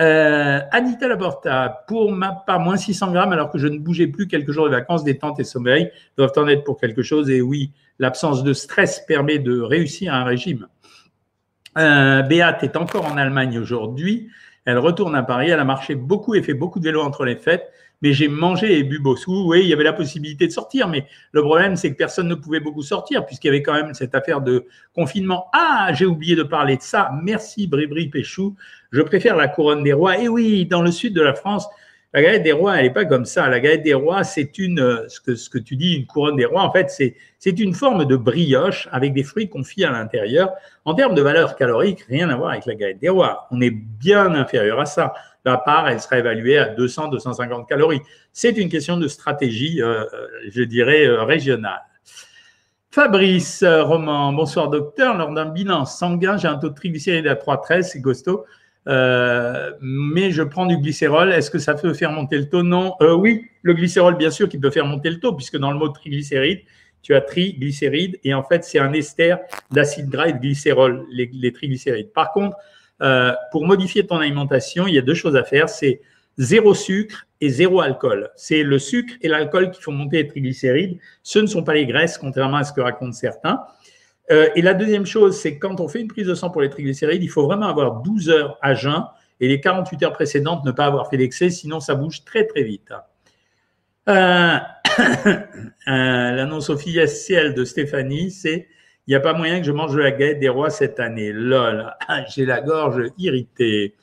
[0.00, 4.28] Euh, Anita Laporta, pour ma part, moins 600 grammes alors que je ne bougeais plus
[4.28, 7.30] quelques jours de vacances, détente et sommeil doivent en être pour quelque chose.
[7.30, 10.68] Et oui, l'absence de stress permet de réussir un régime.
[11.78, 14.28] Euh, Béate est encore en Allemagne aujourd'hui.
[14.66, 15.48] Elle retourne à Paris.
[15.48, 18.78] Elle a marché beaucoup et fait beaucoup de vélo entre les fêtes mais j'ai mangé
[18.78, 19.50] et bu beaucoup.
[19.50, 22.34] Oui, il y avait la possibilité de sortir, mais le problème, c'est que personne ne
[22.34, 25.46] pouvait beaucoup sortir, puisqu'il y avait quand même cette affaire de confinement.
[25.52, 27.10] Ah, j'ai oublié de parler de ça.
[27.22, 28.54] Merci, Bribri Péchou.
[28.92, 30.18] Je préfère la couronne des rois.
[30.18, 31.66] Et oui, dans le sud de la France,
[32.14, 33.48] la galette des rois, elle n'est pas comme ça.
[33.48, 36.46] La galette des rois, c'est une, ce que, ce que tu dis, une couronne des
[36.46, 37.14] rois, en fait, c'est,
[37.58, 40.52] une forme de brioche avec des fruits confits à l'intérieur.
[40.84, 43.46] En termes de valeur calorique, rien à voir avec la galette des rois.
[43.50, 45.12] On est bien inférieur à ça
[45.46, 48.02] la part, elle sera évaluée à 200-250 calories.
[48.32, 51.82] C'est une question de stratégie, euh, euh, je dirais, euh, régionale.
[52.90, 55.16] Fabrice Roman, bonsoir docteur.
[55.16, 58.44] Lors d'un bilan sanguin, j'ai un taux de triglycérides à 3,13, c'est costaud.
[58.86, 61.32] Mais je prends du glycérol.
[61.32, 62.62] Est-ce que ça peut faire monter le taux?
[62.62, 62.94] Non.
[63.00, 65.88] oui, le glycérol, bien sûr, qui peut faire monter le taux, puisque dans le mot
[65.88, 66.60] triglycéride,
[67.02, 69.36] tu as triglycérides, et en fait, c'est un ester
[69.70, 72.12] d'acide gras et de glycérol, les, les triglycérides.
[72.12, 72.56] Par contre,
[73.02, 75.68] euh, pour modifier ton alimentation, il y a deux choses à faire.
[75.68, 76.00] C'est
[76.38, 78.30] zéro sucre et zéro alcool.
[78.36, 80.98] C'est le sucre et l'alcool qui font monter les triglycérides.
[81.22, 83.60] Ce ne sont pas les graisses, contrairement à ce que racontent certains.
[84.30, 86.70] Euh, et la deuxième chose, c'est quand on fait une prise de sang pour les
[86.70, 89.04] triglycérides, il faut vraiment avoir 12 heures à jeun
[89.40, 92.62] et les 48 heures précédentes ne pas avoir fait d'excès, sinon ça bouge très très
[92.62, 92.92] vite.
[94.08, 94.56] Euh,
[95.26, 95.38] euh,
[95.86, 98.68] L'annonce officielle de Stéphanie, c'est
[99.06, 101.30] il n'y a pas moyen que je mange de la galette des rois cette année.
[101.32, 101.94] Lol,
[102.28, 103.94] j'ai la gorge irritée.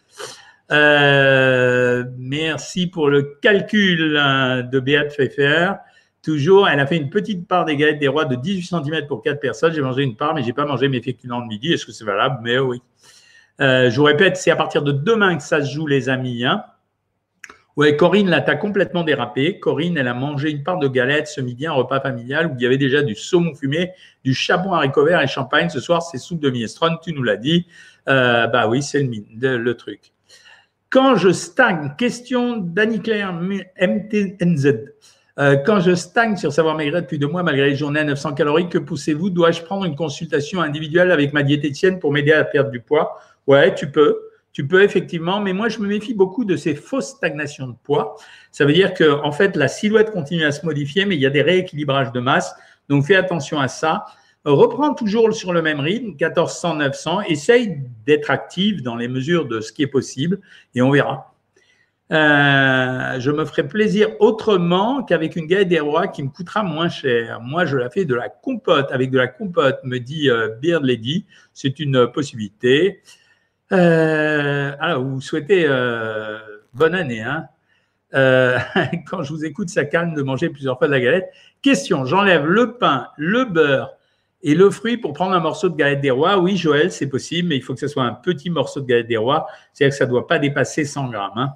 [0.71, 5.73] Euh, merci pour le calcul hein, de Beat Pfeffer.
[6.23, 9.21] Toujours, elle a fait une petite part des galettes des rois de 18 cm pour
[9.21, 9.73] 4 personnes.
[9.73, 11.73] J'ai mangé une part, mais j'ai pas mangé mes féculents de midi.
[11.73, 12.39] Est-ce que c'est valable?
[12.41, 12.81] Mais oui.
[13.59, 16.45] Euh, je vous répète, c'est à partir de demain que ça se joue, les amis.
[16.45, 16.63] Hein.
[17.97, 19.59] Corinne, là, t'as complètement dérapé.
[19.59, 22.61] Corinne, elle a mangé une part de galette ce midi, un repas familial où il
[22.61, 23.91] y avait déjà du saumon fumé,
[24.23, 25.69] du chapon haricot vert et champagne.
[25.69, 27.67] Ce soir, c'est soupe de minestrone, tu nous l'as dit.
[28.07, 30.13] Euh, bah oui, c'est le, le, truc.
[30.89, 34.67] Quand je stagne, question d'Annie-Claire MTNZ.
[35.39, 38.33] Euh, quand je stagne sur savoir maigrir depuis deux mois malgré les journées à 900
[38.33, 39.31] calories, que poussez-vous?
[39.31, 43.19] Dois-je prendre une consultation individuelle avec ma diététicienne pour m'aider à perdre du poids?
[43.47, 47.09] Ouais, tu peux tu peux effectivement, mais moi je me méfie beaucoup de ces fausses
[47.09, 48.15] stagnations de poids.
[48.51, 51.25] Ça veut dire que en fait la silhouette continue à se modifier, mais il y
[51.25, 52.53] a des rééquilibrages de masse.
[52.87, 54.05] Donc fais attention à ça.
[54.45, 57.21] Reprends toujours sur le même rythme, 1400, 900.
[57.21, 60.39] Essaye d'être active dans les mesures de ce qui est possible
[60.75, 61.32] et on verra.
[62.13, 66.87] Euh, je me ferai plaisir autrement qu'avec une galette des rois qui me coûtera moins
[66.87, 67.41] cher.
[67.41, 68.91] Moi, je la fais de la compote.
[68.91, 71.25] Avec de la compote, me dit euh, Beard Lady.
[71.53, 73.01] C'est une possibilité.
[73.71, 76.37] Euh, alors, vous souhaitez euh,
[76.73, 77.21] bonne année.
[77.21, 77.47] Hein
[79.07, 81.31] quand je vous écoute, ça calme de manger plusieurs fois de la galette.
[81.63, 83.91] Question, j'enlève le pain, le beurre
[84.43, 86.37] et le fruit pour prendre un morceau de galette des rois.
[86.37, 89.07] Oui, Joël, c'est possible, mais il faut que ce soit un petit morceau de galette
[89.07, 89.47] des rois.
[89.73, 91.31] C'est-à-dire que ça ne doit pas dépasser 100 grammes.
[91.37, 91.53] Hein.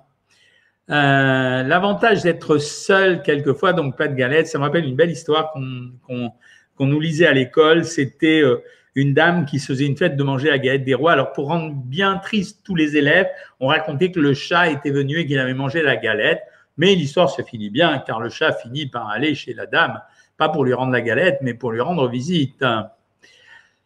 [0.89, 5.51] Euh, L'avantage d'être seul quelquefois, donc pas de galette, ça me rappelle une belle histoire
[5.51, 7.83] qu'on nous lisait à l'école.
[7.85, 8.63] C'était euh,
[8.95, 11.11] une dame qui se faisait une fête de manger la galette des rois.
[11.11, 13.27] Alors, pour rendre bien triste tous les élèves,
[13.59, 16.41] on racontait que le chat était venu et qu'il avait mangé la galette.
[16.77, 20.01] Mais l'histoire se finit bien, car le chat finit par aller chez la dame,
[20.37, 22.63] pas pour lui rendre la galette, mais pour lui rendre visite.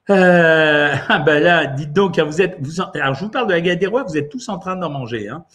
[0.09, 3.61] Euh, ah ben là, dites donc, vous êtes, vous, alors je vous parle de la
[3.61, 5.29] galette des rois, vous êtes tous en train d'en manger.
[5.29, 5.45] Hein.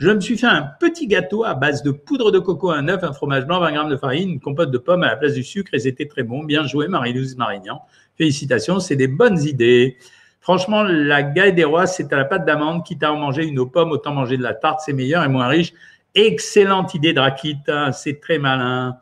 [0.00, 3.04] Je me suis fait un petit gâteau à base de poudre de coco, un œuf,
[3.04, 5.44] un fromage blanc, 20 grammes de farine, une compote de pommes à la place du
[5.44, 6.42] sucre et c'était très bon.
[6.42, 7.82] Bien joué, Marie-Louise Marignan.
[8.16, 9.98] Félicitations, c'est des bonnes idées.
[10.40, 12.82] Franchement, la galette des rois, c'est à la pâte d'amande.
[12.82, 15.28] Quitte à en manger une aux pommes, autant manger de la tarte, c'est meilleur et
[15.28, 15.74] moins riche.
[16.14, 17.58] Excellente idée, Drakit.
[17.68, 18.96] Hein, c'est très malin.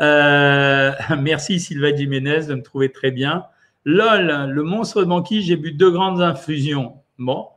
[0.00, 3.44] Euh, merci Sylvain Jiménez de me trouver très bien.
[3.84, 6.94] LOL, le monstre de banquise, j'ai bu deux grandes infusions.
[7.18, 7.48] Bon.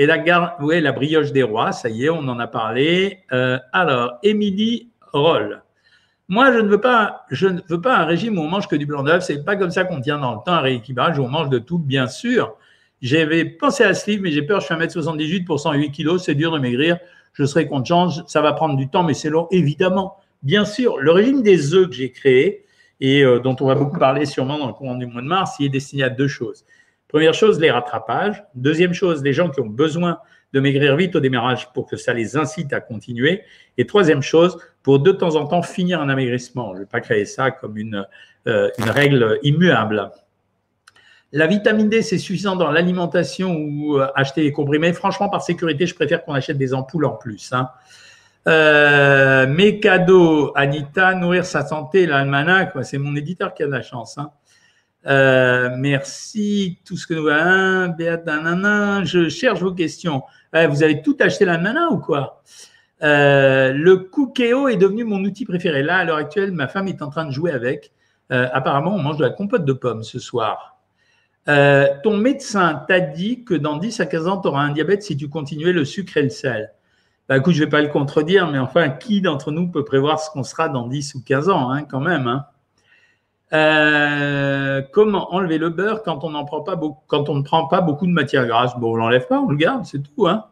[0.00, 3.18] Et la, brioche des rois, ça y est, on en a parlé.
[3.32, 5.62] Euh, alors, Émilie Roll.
[6.26, 8.76] Moi, je ne veux pas, je ne veux pas un régime où on mange que
[8.76, 9.24] du blanc d'œuf.
[9.24, 11.58] C'est pas comme ça qu'on tient dans le temps un rééquilibrage où on mange de
[11.58, 12.56] tout, bien sûr.
[13.02, 14.60] J'avais pensé à ce livre, mais j'ai peur.
[14.60, 16.24] Je suis 1m78 pour 108 kilos.
[16.24, 16.96] C'est dur de maigrir.
[17.34, 18.08] Je serai content.
[18.26, 20.16] Ça va prendre du temps, mais c'est long, évidemment.
[20.42, 22.64] Bien sûr, le régime des œufs que j'ai créé
[23.00, 25.56] et euh, dont on va beaucoup parler sûrement dans le courant du mois de mars,
[25.60, 26.64] il est destiné à deux choses.
[27.10, 28.44] Première chose, les rattrapages.
[28.54, 30.18] Deuxième chose, les gens qui ont besoin
[30.52, 33.42] de maigrir vite au démarrage pour que ça les incite à continuer.
[33.78, 36.70] Et troisième chose, pour de temps en temps finir un amaigrissement.
[36.70, 38.06] Je ne vais pas créer ça comme une,
[38.46, 40.10] euh, règle immuable.
[41.32, 44.92] La vitamine D, c'est suffisant dans l'alimentation ou euh, acheter des comprimés.
[44.92, 47.52] Franchement, par sécurité, je préfère qu'on achète des ampoules en plus.
[47.52, 47.70] Hein.
[48.48, 53.82] Euh, mes cadeaux, Anita, nourrir sa santé, l'almanach, c'est mon éditeur qui a de la
[53.82, 54.16] chance.
[54.16, 54.30] Hein.
[55.06, 58.22] Euh, merci, tout ce que nous hein, Béat,
[59.04, 60.22] je cherche vos questions.
[60.52, 62.42] Vous avez tout acheté l'almanach ou quoi?
[63.02, 65.82] Euh, Le Cookéo est devenu mon outil préféré.
[65.82, 67.92] Là, à l'heure actuelle, ma femme est en train de jouer avec.
[68.30, 70.76] Euh, apparemment, on mange de la compote de pommes ce soir.
[71.46, 75.16] Ton médecin t'a dit que dans 10 à 15 ans, tu auras un diabète si
[75.16, 76.72] tu continuais le sucre et le sel.
[77.28, 80.20] Bah, écoute, je ne vais pas le contredire, mais enfin, qui d'entre nous peut prévoir
[80.20, 82.46] ce qu'on sera dans 10 ou 15 ans, hein, quand même hein?
[83.52, 87.80] Euh, Comment enlever le beurre quand on, prend pas beaucoup, quand on ne prend pas
[87.80, 88.78] beaucoup de matière grasse?
[88.78, 90.26] Bon, on l'enlève pas, on le garde, c'est tout.
[90.26, 90.44] Hein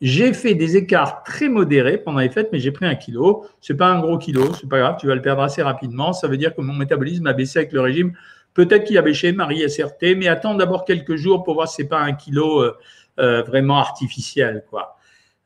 [0.00, 3.46] j'ai fait des écarts très modérés pendant les fêtes, mais j'ai pris un kilo.
[3.60, 6.12] C'est pas un gros kilo, c'est pas grave, tu vas le perdre assez rapidement.
[6.12, 8.12] Ça veut dire que mon métabolisme a baissé avec le régime.
[8.54, 11.88] Peut-être qu'il a baissé, Marie SRT, mais attends d'abord quelques jours pour voir si c'est
[11.88, 12.76] pas un kilo euh,
[13.18, 14.95] euh, vraiment artificiel, quoi.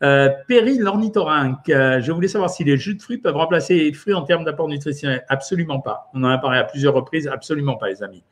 [0.02, 3.92] Euh, Perry, l'ornithorynque, euh, je voulais savoir si les jus de fruits peuvent remplacer les
[3.92, 5.24] fruits en termes d'apport nutritionnel.
[5.28, 6.10] Absolument pas.
[6.14, 7.28] On en a parlé à plusieurs reprises.
[7.28, 8.24] Absolument pas, les amis.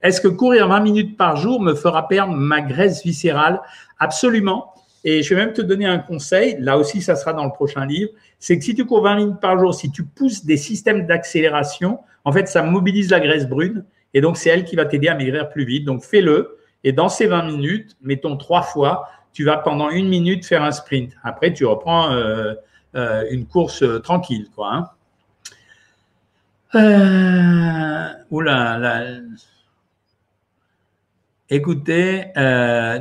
[0.00, 3.60] Est-ce que courir 20 minutes par jour me fera perdre ma graisse viscérale?
[3.98, 4.72] Absolument.
[5.04, 6.56] Et je vais même te donner un conseil.
[6.58, 8.10] Là aussi, ça sera dans le prochain livre.
[8.38, 11.98] C'est que si tu cours 20 minutes par jour, si tu pousses des systèmes d'accélération,
[12.24, 13.84] en fait, ça mobilise la graisse brune.
[14.14, 15.84] Et donc, c'est elle qui va t'aider à maigrir plus vite.
[15.84, 16.56] Donc, fais-le.
[16.82, 20.72] Et dans ces 20 minutes, mettons trois fois, tu vas pendant une minute faire un
[20.72, 21.12] sprint.
[21.22, 22.54] Après, tu reprends euh,
[22.96, 24.90] euh, une course euh, tranquille, quoi.
[26.74, 28.14] Hein.
[28.30, 29.04] oula, là.
[31.48, 32.26] Écoutez,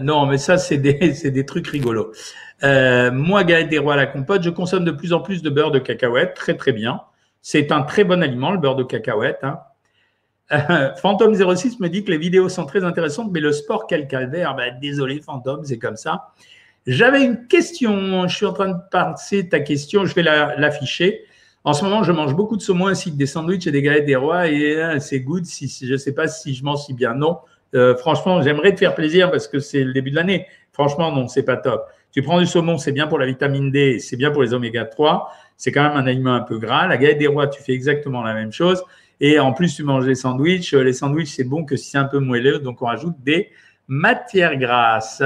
[0.02, 2.14] non, mais ça, c'est des, trucs rigolos.
[2.64, 5.72] moi, galette des rois à la compote, je consomme de plus en plus de beurre
[5.72, 7.02] de cacahuète, très très bien.
[7.42, 9.40] C'est un très bon aliment, le beurre de cacahuète.
[9.44, 9.60] Hein.
[11.02, 14.56] Fantôme 06 me dit que les vidéos sont très intéressantes, mais le sport, quel calvaire.
[14.56, 16.30] Ben, désolé, Fantôme, c'est comme ça.
[16.88, 18.28] J'avais une question.
[18.28, 20.06] Je suis en train de passer ta question.
[20.06, 21.22] Je vais l'afficher.
[21.64, 24.06] en ce moment, je mange beaucoup de saumon ainsi que des sandwichs et des galettes
[24.06, 24.48] des rois.
[24.48, 25.46] Et hein, c'est good.
[25.46, 27.14] Si, je ne sais pas si je mange si bien.
[27.14, 27.40] Non.
[27.76, 30.48] Euh, franchement, j'aimerais te faire plaisir parce que c'est le début de l'année.
[30.72, 31.86] Franchement, non, c'est pas top.
[32.12, 34.86] Tu prends du saumon, c'est bien pour la vitamine D, c'est bien pour les oméga
[34.86, 35.32] 3.
[35.58, 36.88] C'est quand même un aliment un peu gras.
[36.88, 38.84] La galette des rois, tu fais exactement la même chose.
[39.20, 40.74] Et en plus, tu manges des sandwichs.
[40.74, 43.50] Les sandwichs, c'est bon que si c'est un peu moelleux, donc on rajoute des
[43.88, 45.22] matières grasses.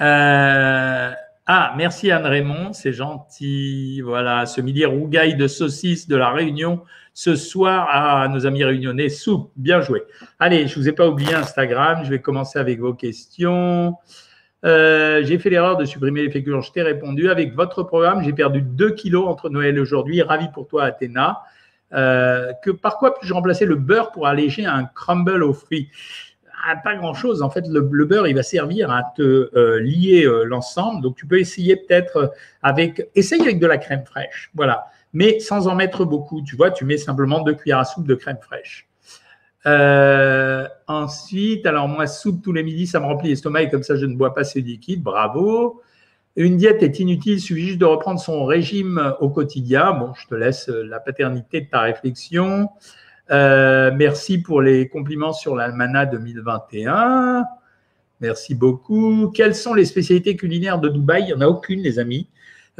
[0.00, 1.10] Euh,
[1.46, 4.00] ah, merci Anne Raymond, c'est gentil.
[4.02, 9.08] Voilà, ce midi rougaille de saucisses de la Réunion ce soir à nos amis réunionnais.
[9.08, 10.02] Soupe, bien joué.
[10.38, 12.02] Allez, je ne vous ai pas oublié Instagram.
[12.04, 13.96] Je vais commencer avec vos questions.
[14.64, 16.60] Euh, j'ai fait l'erreur de supprimer les féculents.
[16.60, 17.30] Je t'ai répondu.
[17.30, 20.22] Avec votre programme, j'ai perdu 2 kilos entre Noël et aujourd'hui.
[20.22, 21.42] Ravi pour toi, Athéna.
[21.92, 25.90] Euh, que par quoi puis-je remplacer le beurre pour alléger un crumble aux fruits?
[26.66, 27.42] Ah, Pas grand-chose.
[27.42, 29.22] En fait, le, beurre, il va servir à te
[29.56, 31.02] euh, lier euh, l'ensemble.
[31.02, 34.50] Donc, tu peux essayer peut-être avec, essaye avec de la crème fraîche.
[34.54, 34.86] Voilà.
[35.12, 36.42] Mais sans en mettre beaucoup.
[36.42, 38.86] Tu vois, tu mets simplement deux cuillères à soupe de crème fraîche.
[40.86, 44.06] ensuite, alors moi, soupe tous les midis, ça me remplit l'estomac et comme ça, je
[44.06, 45.02] ne bois pas ces liquides.
[45.02, 45.82] Bravo.
[46.36, 49.92] Une diète est inutile, il suffit juste de reprendre son régime au quotidien.
[49.92, 52.68] Bon, je te laisse la paternité de ta réflexion.
[53.30, 57.44] Euh, merci pour les compliments sur l'Almana 2021.
[58.20, 59.30] Merci beaucoup.
[59.34, 61.22] Quelles sont les spécialités culinaires de Dubaï?
[61.22, 62.28] Il n'y en a aucune, les amis.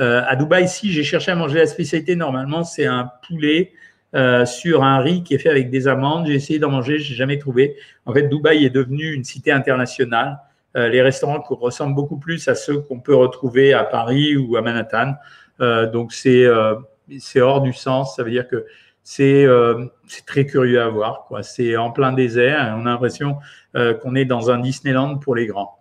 [0.01, 3.73] Euh, à Dubaï, si j'ai cherché à manger la spécialité, normalement, c'est un poulet
[4.15, 6.27] euh, sur un riz qui est fait avec des amandes.
[6.27, 7.77] J'ai essayé d'en manger, j'ai jamais trouvé.
[8.05, 10.41] En fait, Dubaï est devenu une cité internationale.
[10.77, 14.63] Euh, les restaurants ressemblent beaucoup plus à ceux qu'on peut retrouver à Paris ou à
[14.63, 15.15] Manhattan.
[15.61, 16.75] Euh, donc c'est euh,
[17.19, 18.17] c'est hors du sens.
[18.17, 18.67] Ça veut dire que
[19.03, 19.47] c'est
[20.27, 21.27] très curieux à voir.
[21.43, 22.77] C'est en plein désert.
[22.79, 23.39] On a l'impression
[23.75, 25.77] qu'on est dans un Disneyland pour les grands.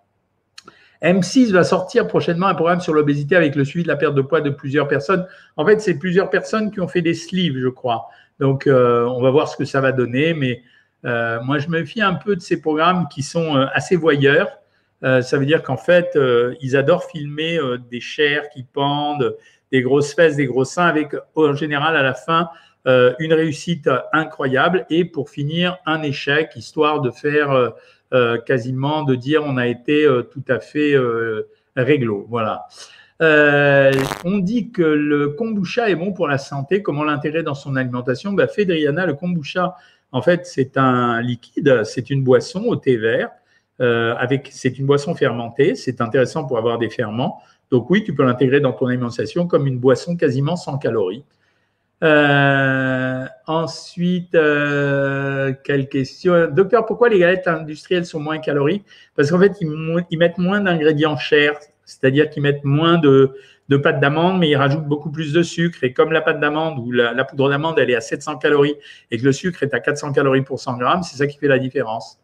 [1.04, 4.24] M6 va sortir prochainement un programme sur l'obésité avec le suivi de la perte de
[4.24, 5.28] poids de plusieurs personnes.
[5.56, 8.08] En fait, c'est plusieurs personnes qui ont fait des sleeves, je crois.
[8.40, 10.34] Donc, on va voir ce que ça va donner.
[10.34, 10.64] Mais
[11.04, 14.60] moi, je me fie un peu de ces programmes qui sont assez voyeurs.
[15.02, 16.18] Ça veut dire qu'en fait,
[16.62, 17.58] ils adorent filmer
[17.90, 19.38] des chairs qui pendent,
[19.72, 22.50] des grosses fesses, des gros seins, avec en général à la fin
[22.86, 27.74] une réussite incroyable et pour finir un échec, histoire de faire
[28.12, 32.26] euh, quasiment de dire on a été euh, tout à fait euh, réglo.
[32.28, 32.66] Voilà.
[33.22, 36.82] on dit que le kombucha est bon pour la santé.
[36.82, 38.34] Comment l'intégrer dans son alimentation?
[38.34, 39.76] Bah, Fédriana, le kombucha,
[40.12, 43.30] en fait, c'est un liquide, c'est une boisson au thé vert.
[43.80, 45.76] Avec, c'est une boisson fermentée.
[45.76, 47.42] C'est intéressant pour avoir des ferments.
[47.72, 51.24] Donc oui, tu peux l'intégrer dans ton alimentation comme une boisson quasiment sans calories.
[52.02, 56.48] Euh, ensuite, euh, quelle question?
[56.50, 58.86] Docteur, pourquoi les galettes industrielles sont moins caloriques?
[59.16, 63.34] Parce qu'en fait, ils, mettent moins d'ingrédients chers, c'est-à-dire qu'ils mettent moins de,
[63.68, 65.84] de pâte d'amande, mais ils rajoutent beaucoup plus de sucre.
[65.84, 68.76] Et comme la pâte d'amande ou la, poudre d'amande, elle est à 700 calories
[69.12, 71.48] et que le sucre est à 400 calories pour 100 grammes, c'est ça qui fait
[71.48, 72.18] la différence.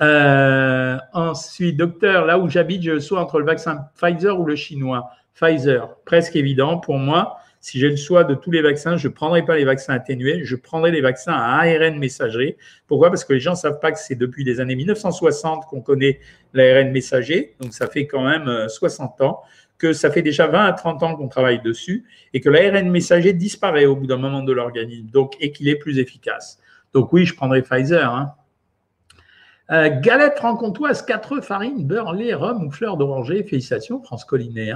[0.00, 5.10] Euh, ensuite, docteur, là où j'habite, je sois entre le vaccin Pfizer ou le chinois.
[5.34, 7.38] Pfizer, presque évident pour moi.
[7.60, 10.44] Si j'ai le choix de tous les vaccins, je ne prendrai pas les vaccins atténués,
[10.44, 12.54] je prendrai les vaccins à ARN messagerie.
[12.86, 13.08] Pourquoi?
[13.08, 16.20] Parce que les gens ne savent pas que c'est depuis les années 1960 qu'on connaît
[16.52, 19.42] l'ARN messager, donc ça fait quand même 60 euh, ans,
[19.78, 23.32] que ça fait déjà 20 à 30 ans qu'on travaille dessus, et que l'ARN messager
[23.32, 26.60] disparaît au bout d'un moment de l'organisme, donc et qu'il est plus efficace.
[26.94, 28.14] Donc oui, je prendrai Pfizer.
[28.14, 28.32] Hein.
[29.72, 33.42] Euh, galette franc-comtoise, 4 œufs, farine, beurre, lait, rhum ou fleur d'oranger.
[33.42, 34.72] Félicitations, France Collinet.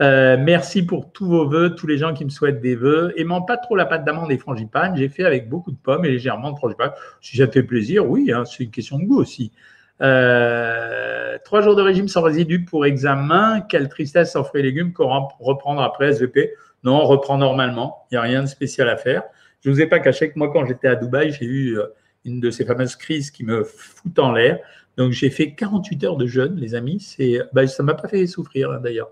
[0.00, 3.12] Euh, merci pour tous vos vœux, tous les gens qui me souhaitent des vœux.
[3.16, 6.10] Aimant pas trop la pâte d'amande et frangipane, j'ai fait avec beaucoup de pommes et
[6.10, 6.92] légèrement de frangipane.
[7.20, 9.52] Si ça te fait plaisir, oui, hein, c'est une question de goût aussi.
[10.00, 13.60] Euh, trois jours de régime sans résidus pour examen.
[13.60, 16.52] Quelle tristesse sans fruits et légumes qu'on reprendre après SVP.
[16.82, 18.06] Non, on reprend normalement.
[18.10, 19.22] Il n'y a rien de spécial à faire.
[19.60, 21.86] Je ne vous ai pas caché que moi, quand j'étais à Dubaï, j'ai eu euh,
[22.24, 24.58] une de ces fameuses crises qui me foutent en l'air.
[24.96, 27.00] Donc, j'ai fait 48 heures de jeûne, les amis.
[27.00, 29.10] C'est, bah, ça m'a pas fait souffrir, hein, d'ailleurs.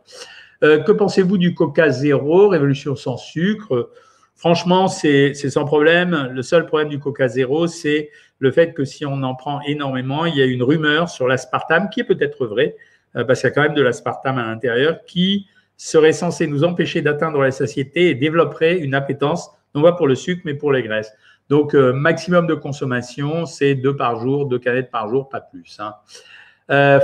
[0.62, 3.90] Euh, que pensez-vous du Coca Zéro, révolution sans sucre?
[4.36, 6.30] Franchement, c'est sans problème.
[6.32, 10.24] Le seul problème du Coca Zéro, c'est le fait que si on en prend énormément,
[10.24, 12.74] il y a une rumeur sur l'aspartame qui est peut-être vraie,
[13.16, 15.46] euh, parce qu'il y a quand même de l'aspartame à l'intérieur, qui
[15.76, 20.14] serait censé nous empêcher d'atteindre la satiété et développerait une appétence, non pas pour le
[20.14, 21.12] sucre, mais pour les graisses.
[21.50, 25.78] Donc, euh, maximum de consommation, c'est deux par jour, deux canettes par jour, pas plus.
[25.80, 25.94] Hein.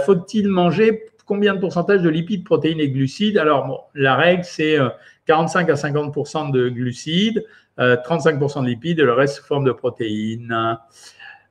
[0.07, 3.37] Faut-il manger combien de pourcentage de lipides, protéines et glucides?
[3.37, 4.79] Alors, la règle, c'est
[5.27, 7.45] 45 euh, à 50% de glucides,
[7.79, 10.79] 35% euh, de lipides et le reste sous forme de protéines.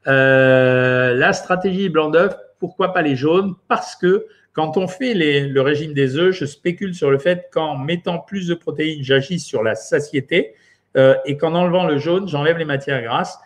[0.08, 3.56] Euh, la stratégie blanc d'œuf, pourquoi pas les jaunes?
[3.68, 7.78] Parce que quand on fait le régime des œufs, je spécule sur le fait qu'en
[7.78, 10.56] mettant plus de protéines, j'agis sur la satiété
[11.26, 13.38] et qu'en enlevant le jaune, j'enlève les matières grasses.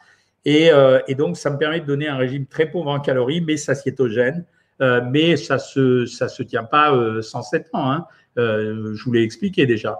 [0.46, 0.70] Et,
[1.08, 4.46] et, donc, ça me permet de donner un régime très pauvre en calories, mais satiétogène.
[4.82, 7.92] Euh, mais ça ne se, tient pas euh, sans sept ans.
[7.92, 8.06] Hein.
[8.38, 10.00] Euh, je vous l'ai expliqué déjà.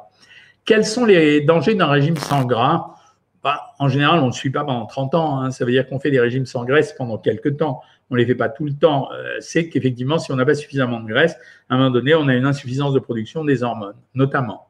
[0.66, 2.96] Quels sont les dangers d'un régime sans gras?
[3.44, 5.42] Bah, En général, on ne suit pas pendant 30 ans.
[5.42, 5.52] Hein.
[5.52, 7.82] Ça veut dire qu'on fait des régimes sans graisse pendant quelques temps.
[8.10, 9.10] On ne les fait pas tout le temps.
[9.40, 11.36] C'est qu'effectivement, si on n'a pas suffisamment de graisse,
[11.70, 14.69] à un moment donné, on a une insuffisance de production des hormones, notamment.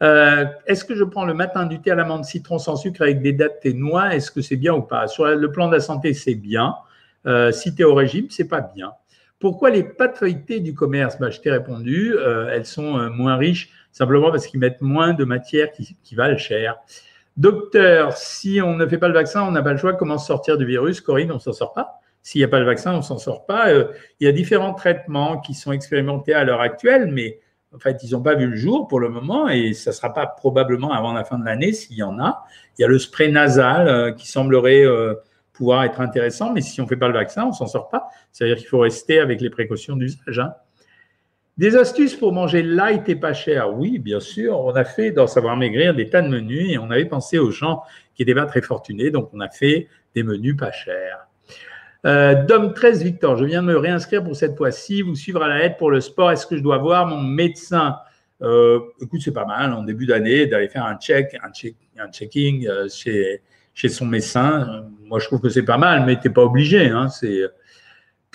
[0.00, 3.32] Est-ce que je prends le matin du thé à l'amande citron sans sucre avec des
[3.32, 5.06] dattes et noix Est-ce que c'est bien ou pas?
[5.08, 6.74] Sur le plan de la santé, c'est bien.
[7.52, 8.92] si tu es au régime, c'est pas bien.
[9.38, 11.18] Pourquoi les pâtes du commerce?
[11.18, 15.14] Bah, Je t'ai répondu, euh, elles sont euh, moins riches simplement parce qu'ils mettent moins
[15.14, 16.76] de matières qui, valent cher.
[17.36, 19.92] Docteur, si on ne fait pas le vaccin, on n'a pas le choix.
[19.92, 21.00] Comment sortir du virus?
[21.00, 22.00] Corinne, on ne s'en sort pas.
[22.22, 23.68] S'il n'y a pas le vaccin, on ne s'en sort pas.
[23.68, 23.88] Euh,
[24.20, 27.40] il y a différents traitements qui sont expérimentés à l'heure actuelle, mais
[27.76, 30.12] en fait, ils n'ont pas vu le jour pour le moment et ça ne sera
[30.12, 32.44] pas probablement avant la fin de l'année s'il y en a.
[32.78, 34.84] Il y a le spray nasal qui semblerait
[35.52, 37.88] pouvoir être intéressant, mais si on ne fait pas le vaccin, on ne s'en sort
[37.88, 38.08] pas.
[38.32, 40.38] C'est-à-dire qu'il faut rester avec les précautions d'usage.
[40.38, 40.54] Hein.
[41.56, 44.60] Des astuces pour manger light et pas cher Oui, bien sûr.
[44.60, 47.50] On a fait dans Savoir Maigrir des tas de menus et on avait pensé aux
[47.50, 47.82] gens
[48.14, 51.25] qui n'étaient pas très fortunés, donc on a fait des menus pas chers.
[52.04, 55.02] Euh, Dom 13 Victor, je viens de me réinscrire pour cette fois-ci.
[55.02, 56.30] Vous suivre à la aide pour le sport.
[56.30, 57.96] Est-ce que je dois voir mon médecin?
[58.42, 62.10] Euh, Écoute, c'est pas mal en début d'année d'aller faire un check, un, check, un
[62.10, 63.40] checking euh, chez,
[63.74, 64.84] chez son médecin.
[65.04, 66.88] Moi, je trouve que c'est pas mal, mais tu n'es pas obligé.
[66.88, 67.42] Hein, c'est...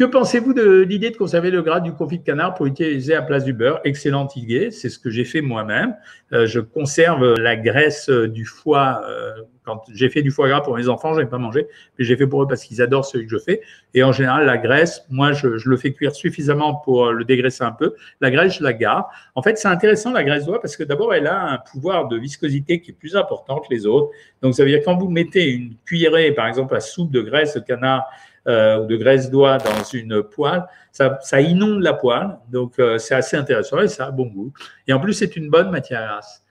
[0.01, 3.21] Que pensez-vous de l'idée de conserver le gras du confit de canard pour utiliser à
[3.21, 3.81] place du beurre?
[3.83, 5.95] Excellente idée, c'est ce que j'ai fait moi-même.
[6.33, 9.03] Euh, je conserve la graisse du foie.
[9.07, 11.67] Euh, quand j'ai fait du foie gras pour mes enfants, je n'ai pas mangé,
[11.99, 13.61] mais j'ai fait pour eux parce qu'ils adorent celui que je fais.
[13.93, 17.71] Et en général, la graisse, moi, je, le fais cuire suffisamment pour le dégraisser un
[17.71, 17.93] peu.
[18.21, 19.05] La graisse, je la garde.
[19.35, 22.17] En fait, c'est intéressant la graisse d'oie parce que d'abord, elle a un pouvoir de
[22.17, 24.09] viscosité qui est plus important que les autres.
[24.41, 27.53] Donc, ça veut dire quand vous mettez une cuillerée, par exemple, à soupe de graisse
[27.53, 28.07] de canard
[28.47, 32.37] euh, ou de graisse d'oie dans une poêle, ça, inonde la poêle.
[32.51, 34.53] Donc, euh, c'est assez intéressant et ça a bon goût.
[34.87, 36.43] Et en plus, c'est une bonne matière grasse.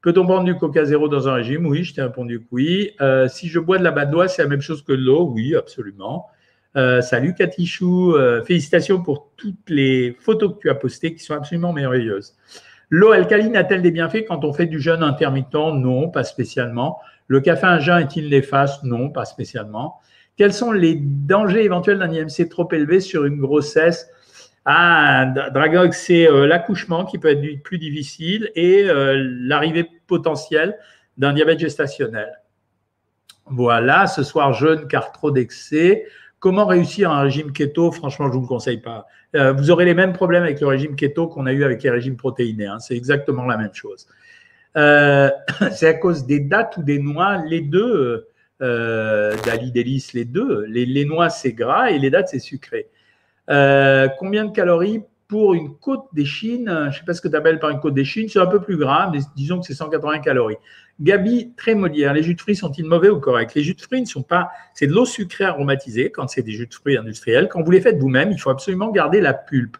[0.00, 1.66] Peut-on prendre du coca zéro dans un régime?
[1.66, 2.92] Oui, je t'ai répondu que oui.
[3.00, 5.30] Euh, si je bois de la badoie, c'est la même chose que de l'eau?
[5.34, 6.26] Oui, absolument.
[7.00, 11.72] Salut Katichou, euh, félicitations pour toutes les photos que tu as postées qui sont absolument
[11.72, 12.36] merveilleuses.
[12.88, 15.54] L'eau alcaline a-t-elle des bienfaits quand on fait du jeûne intermittent?
[15.54, 17.00] Non, pas spécialement.
[17.26, 18.84] Le café à jeun est-il néfaste?
[18.84, 19.96] Non, pas spécialement.
[20.38, 24.08] Quels sont les dangers éventuels d'un IMC trop élevé sur une grossesse?
[24.64, 30.78] Ah, Dragog, c'est euh, l'accouchement qui peut être plus difficile et euh, l'arrivée potentielle
[31.16, 32.40] d'un diabète gestationnel.
[33.46, 36.04] Voilà, ce soir jeûne car trop d'excès.
[36.38, 37.90] Comment réussir un régime keto?
[37.90, 39.06] Franchement, je ne vous le conseille pas.
[39.34, 41.90] Euh, vous aurez les mêmes problèmes avec le régime keto qu'on a eu avec les
[41.90, 42.66] régimes protéinés.
[42.66, 42.78] Hein.
[42.78, 44.06] C'est exactement la même chose.
[44.76, 48.28] c'est à cause des dates ou des noix, les deux
[48.60, 50.64] euh, d'Ali Delis, les deux.
[50.66, 52.88] Les, noix, c'est gras et les dates, c'est sucré.
[53.50, 56.68] Euh, combien de calories pour une côte des Chines?
[56.68, 58.46] Je ne sais pas ce que tu appelles par une côte des Chines, c'est un
[58.46, 60.56] peu plus gras, mais disons que c'est 180 calories.
[61.00, 63.54] Gabi, très modière, les jus de fruits sont-ils mauvais ou corrects?
[63.54, 66.52] Les jus de fruits ne sont pas, c'est de l'eau sucrée aromatisée quand c'est des
[66.52, 67.48] jus de fruits industriels.
[67.48, 69.76] Quand vous les faites vous-même, il faut absolument garder la pulpe.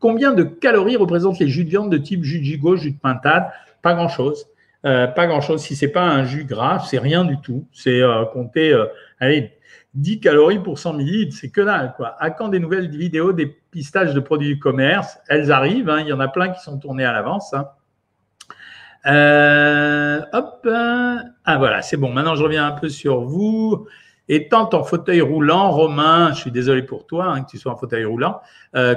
[0.00, 2.98] Combien de calories représentent les jus de viande de type jus de gigot, jus de
[2.98, 3.46] pintade?
[3.82, 4.46] Pas grand-chose.
[4.86, 5.62] Euh, pas grand-chose.
[5.62, 7.66] Si c'est pas un jus gras, c'est rien du tout.
[7.72, 8.86] C'est euh, compter, euh,
[9.18, 9.52] allez,
[9.94, 11.94] 10 calories pour 100 millilitres, c'est que dalle.
[11.96, 12.14] Quoi.
[12.20, 15.18] À quand des nouvelles vidéos des pistages de produits du commerce?
[15.28, 16.00] Elles arrivent, hein.
[16.00, 17.52] il y en a plein qui sont tournés à l'avance.
[17.52, 17.66] Hein.
[20.32, 22.12] hop, ah voilà, c'est bon.
[22.12, 23.88] Maintenant, je reviens un peu sur vous.
[24.28, 27.76] Étant en fauteuil roulant, Romain, je suis désolé pour toi hein, que tu sois en
[27.76, 28.40] fauteuil roulant.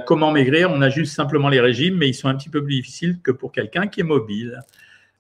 [0.06, 0.70] comment maigrir?
[0.72, 3.52] On a simplement les régimes, mais ils sont un petit peu plus difficiles que pour
[3.52, 4.60] quelqu'un qui est mobile.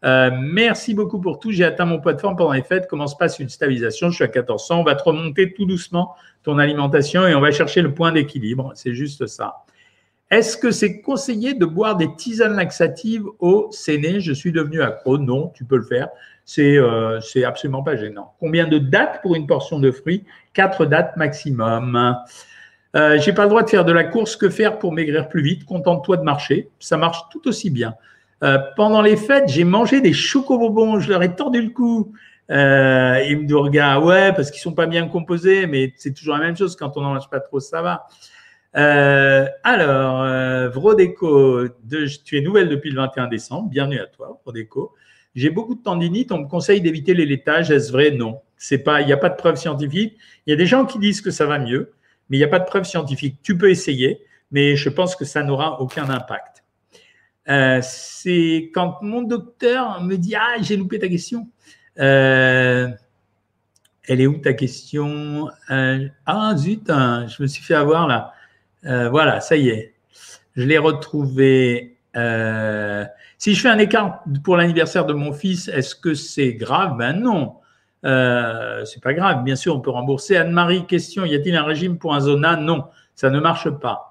[0.05, 1.51] Euh, merci beaucoup pour tout.
[1.51, 2.87] J'ai atteint mon poids de forme pendant les fêtes.
[2.89, 4.09] Comment se passe une stabilisation?
[4.09, 4.79] Je suis à 1400.
[4.79, 8.71] On va te remonter tout doucement ton alimentation et on va chercher le point d'équilibre.
[8.75, 9.65] C'est juste ça.
[10.31, 14.19] Est-ce que c'est conseillé de boire des tisanes laxatives au séné?
[14.19, 15.17] Je suis devenu accro.
[15.17, 16.09] Non, tu peux le faire.
[16.45, 18.33] C'est euh, absolument pas gênant.
[18.39, 20.25] Combien de dates pour une portion de fruits?
[20.53, 22.15] Quatre dates maximum.
[22.95, 24.35] Euh, J'ai pas le droit de faire de la course.
[24.35, 25.65] Que faire pour maigrir plus vite?
[25.65, 26.69] Contente-toi de marcher.
[26.79, 27.95] Ça marche tout aussi bien.
[28.43, 32.13] Euh, pendant les fêtes, j'ai mangé des chocobonbons, je leur ai tordu le cou.
[32.51, 36.43] Euh, ils me regarde, ouais, parce qu'ils sont pas bien composés, mais c'est toujours la
[36.43, 36.75] même chose.
[36.75, 38.07] Quand on n'en mange pas trop, ça va.
[38.75, 43.69] Euh, alors, euh, Vrodeco, de, tu es nouvelle depuis le 21 décembre.
[43.69, 44.93] Bienvenue à toi, Vrodeco.
[45.35, 46.31] J'ai beaucoup de tendinite.
[46.31, 47.71] On me conseille d'éviter les laitages.
[47.71, 48.11] Est-ce vrai?
[48.11, 48.41] Non.
[48.71, 50.17] Il n'y a pas de preuve scientifique.
[50.45, 51.93] Il y a des gens qui disent que ça va mieux,
[52.29, 53.37] mais il n'y a pas de preuve scientifique.
[53.41, 54.21] Tu peux essayer,
[54.51, 56.48] mais je pense que ça n'aura aucun impact.
[57.49, 61.49] Euh, c'est quand mon docteur me dit Ah, j'ai loupé ta question.
[61.99, 62.87] Euh,
[64.07, 65.49] elle est où ta question?
[65.71, 68.33] Euh, Ah, zut, hein, je me suis fait avoir là.
[69.09, 69.95] voilà, ça y est.
[70.55, 71.97] Je l'ai retrouvé.
[73.37, 76.97] si je fais un écart pour l'anniversaire de mon fils, est-ce que c'est grave?
[76.97, 77.55] Ben non.
[78.03, 80.37] C'est pas grave, bien sûr, on peut rembourser.
[80.37, 82.55] Anne-Marie, question y a-t-il un régime pour un zona?
[82.57, 82.85] Non,
[83.15, 84.08] ça ne marche pas.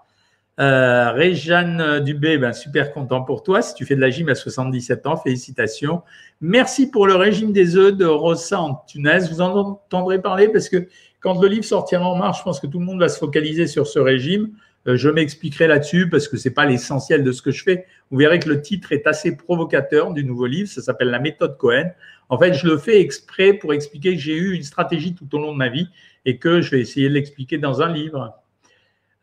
[0.59, 3.63] Euh, Réjeanne Dubé, ben, super content pour toi.
[3.63, 6.03] Si tu fais de la gym à 77 ans, félicitations.
[6.41, 9.31] Merci pour le régime des œufs de Rossa en Tunis.
[9.31, 10.89] Vous en entendrez parler parce que
[11.21, 13.69] quand le livre sortira en mars, je pense que tout le monde va se focaliser
[13.69, 14.51] sur ce régime.
[14.89, 17.87] Euh, je m'expliquerai là-dessus parce que c'est pas l'essentiel de ce que je fais.
[18.11, 20.69] Vous verrez que le titre est assez provocateur du nouveau livre.
[20.69, 21.91] Ça s'appelle La méthode Cohen.
[22.31, 25.39] En fait, je le fais exprès pour expliquer que j'ai eu une stratégie tout au
[25.39, 25.89] long de ma vie
[26.25, 28.35] et que je vais essayer de l'expliquer dans un livre.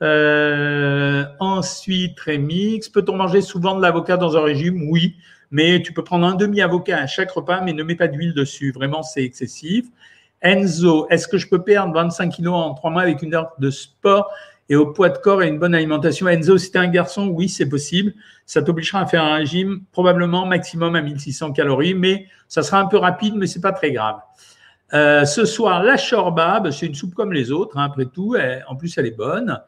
[0.06, 4.88] Euh, ensuite, Remix, peut-on manger souvent de l'avocat dans un régime?
[4.90, 5.16] Oui,
[5.50, 8.72] mais tu peux prendre un demi-avocat à chaque repas, mais ne mets pas d'huile dessus.
[8.72, 9.86] Vraiment, c'est excessif.
[10.42, 13.72] Enzo, est-ce que je peux perdre 25 kilos en trois mois avec une heure de
[13.72, 14.32] sport
[14.70, 16.28] et au poids de corps et une bonne alimentation?
[16.28, 18.14] Enzo, si tu un garçon, oui, c'est possible.
[18.46, 22.86] Ça t'obligera à faire un régime probablement maximum à 1600 calories, mais ça sera un
[22.86, 24.18] peu rapide, mais c'est pas très grave.
[24.94, 28.36] Euh, ce soir, la chorba, ben, c'est une soupe comme les autres, hein, après tout.
[28.68, 29.60] en plus, elle est bonne.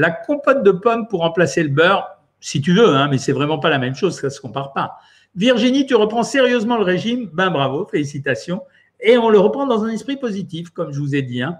[0.00, 2.08] La compote de pommes pour remplacer le beurre,
[2.40, 4.96] si tu veux, hein, mais c'est vraiment pas la même chose, ça se compare pas.
[5.36, 8.62] Virginie, tu reprends sérieusement le régime Ben bravo, félicitations.
[9.00, 11.42] Et on le reprend dans un esprit positif, comme je vous ai dit.
[11.42, 11.58] Hein.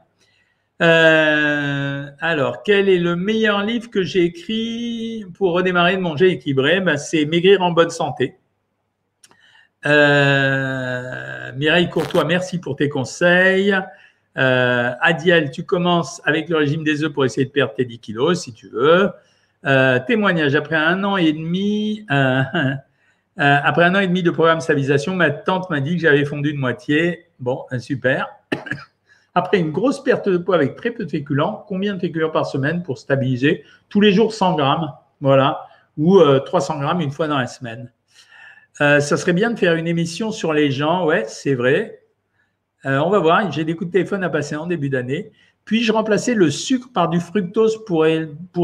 [0.80, 6.80] alors, quel est le meilleur livre que j'ai écrit pour redémarrer de manger équilibré?
[6.80, 8.38] Ben, C'est Maigrir en bonne santé.
[9.84, 13.76] Mireille Courtois, merci pour tes conseils.
[14.38, 17.98] Euh, Adiel, tu commences avec le régime des œufs pour essayer de perdre tes 10
[17.98, 19.10] kilos, si tu veux.
[19.66, 22.74] Euh, témoignage, après un an et demi, euh, euh,
[23.36, 26.52] après un an et demi de programme stabilisation, ma tante m'a dit que j'avais fondu
[26.52, 27.26] de moitié.
[27.38, 28.28] Bon, super.
[29.32, 32.46] Après une grosse perte de poids avec très peu de féculents, combien de féculents par
[32.46, 37.38] semaine pour stabiliser Tous les jours 100 grammes, voilà, ou 300 grammes une fois dans
[37.38, 37.92] la semaine.
[38.74, 41.99] ça serait bien de faire une émission sur les gens, ouais, c'est vrai.
[42.86, 45.30] Euh, on va voir, j'ai des coups de téléphone à passer en début d'année.
[45.64, 48.04] Puis-je remplacer le sucre par du fructose pour,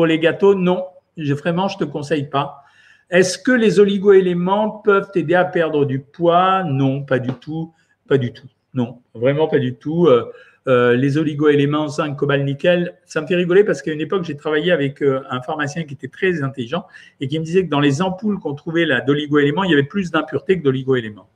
[0.07, 0.55] les gâteaux?
[0.55, 0.87] Non,
[1.17, 2.63] vraiment, je ne te conseille pas.
[3.11, 6.65] Est-ce que les oligo-éléments peuvent t'aider à perdre du poids?
[6.65, 7.73] Non, pas du tout.
[8.09, 8.49] Pas du tout.
[8.75, 10.07] Non, vraiment pas du tout.
[10.07, 10.33] Euh,
[10.67, 14.37] euh, les oligo-éléments, zinc, cobalt, nickel, ça me fait rigoler parce qu'à une époque, j'ai
[14.37, 16.87] travaillé avec un pharmacien qui était très intelligent
[17.21, 19.85] et qui me disait que dans les ampoules qu'on trouvait là d'oligo-éléments, il y avait
[19.85, 21.29] plus d'impuretés que d'oligo-éléments.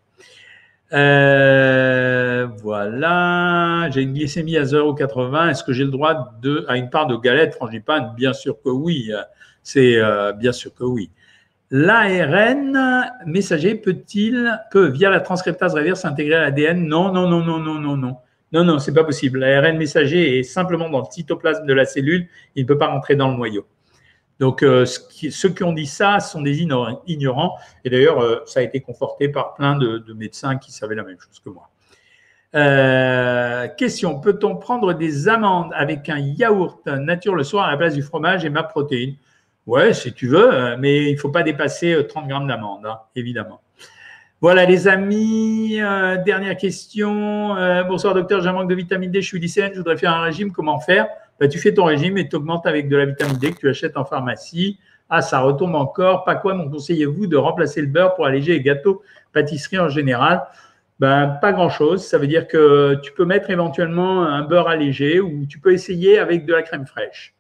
[0.93, 2.00] Euh,
[2.61, 5.51] voilà, j'ai une glycémie à 0,80.
[5.51, 6.33] Est-ce que j'ai le droit
[6.69, 8.13] à une part de galette frangipane?
[8.17, 9.11] Bien sûr que oui.
[9.63, 11.11] C'est euh, bien sûr que oui.
[11.71, 17.75] L'ARN messager peut-il, peut, via la transcriptase reverse, intégrer l'ADN Non, non, non, non, non,
[17.79, 18.17] non, non.
[18.53, 19.39] Non, non, c'est pas possible.
[19.39, 22.29] L'ARN messager est simplement dans le cytoplasme de la cellule.
[22.57, 23.67] Il ne peut pas rentrer dans le noyau.
[24.41, 27.57] Donc, euh, ceux qui ont dit ça sont des ignorants.
[27.85, 31.19] Et d'ailleurs, euh, ça a été conforté par plein de, médecins qui savaient la même
[31.21, 31.71] chose que moi.
[32.55, 37.95] Euh, question peut-on prendre des amandes avec un yaourt nature le soir à la place
[37.95, 39.15] du fromage et ma protéine?
[39.67, 43.61] Ouais, si tu veux, mais il ne faut pas dépasser 30 grammes d'amandes, hein, évidemment.
[44.41, 45.77] Voilà, les amis.
[46.25, 47.55] dernière question.
[47.87, 48.41] bonsoir, docteur.
[48.41, 49.21] J'ai un manque de vitamine D.
[49.21, 49.73] Je suis lycéenne.
[49.75, 50.51] Je voudrais faire un régime.
[50.51, 51.09] Comment faire?
[51.39, 53.69] Bah, tu fais ton régime et tu augmentes avec de la vitamine D que tu
[53.69, 54.79] achètes en pharmacie.
[55.11, 56.25] Ah, ça retombe encore.
[56.25, 59.03] Pas quoi m'en conseillez-vous de remplacer le beurre pour alléger les gâteaux,
[59.35, 60.43] pâtisseries en général?
[61.01, 62.07] Ben, Pas grand-chose.
[62.07, 66.19] Ça veut dire que tu peux mettre éventuellement un beurre allégé ou tu peux essayer
[66.19, 67.35] avec de la crème fraîche.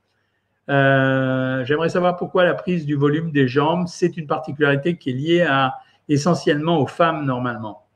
[0.68, 5.14] Euh, j'aimerais savoir pourquoi la prise du volume des jambes, c'est une particularité qui est
[5.14, 5.68] liée
[6.08, 7.86] essentiellement aux femmes normalement.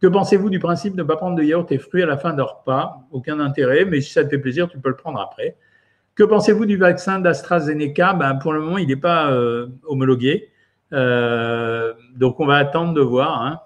[0.00, 2.32] Que pensez-vous du principe de ne pas prendre de yaourt et fruits à la fin
[2.32, 3.06] de repas?
[3.12, 5.56] Aucun intérêt, mais si ça te fait plaisir, tu peux le prendre après.
[6.16, 8.14] Que pensez-vous du vaccin d'AstraZeneca?
[8.14, 10.50] Ben, Pour le moment, il n'est pas euh, homologué.
[10.92, 13.42] Euh, donc, on va attendre de voir.
[13.42, 13.60] Hein.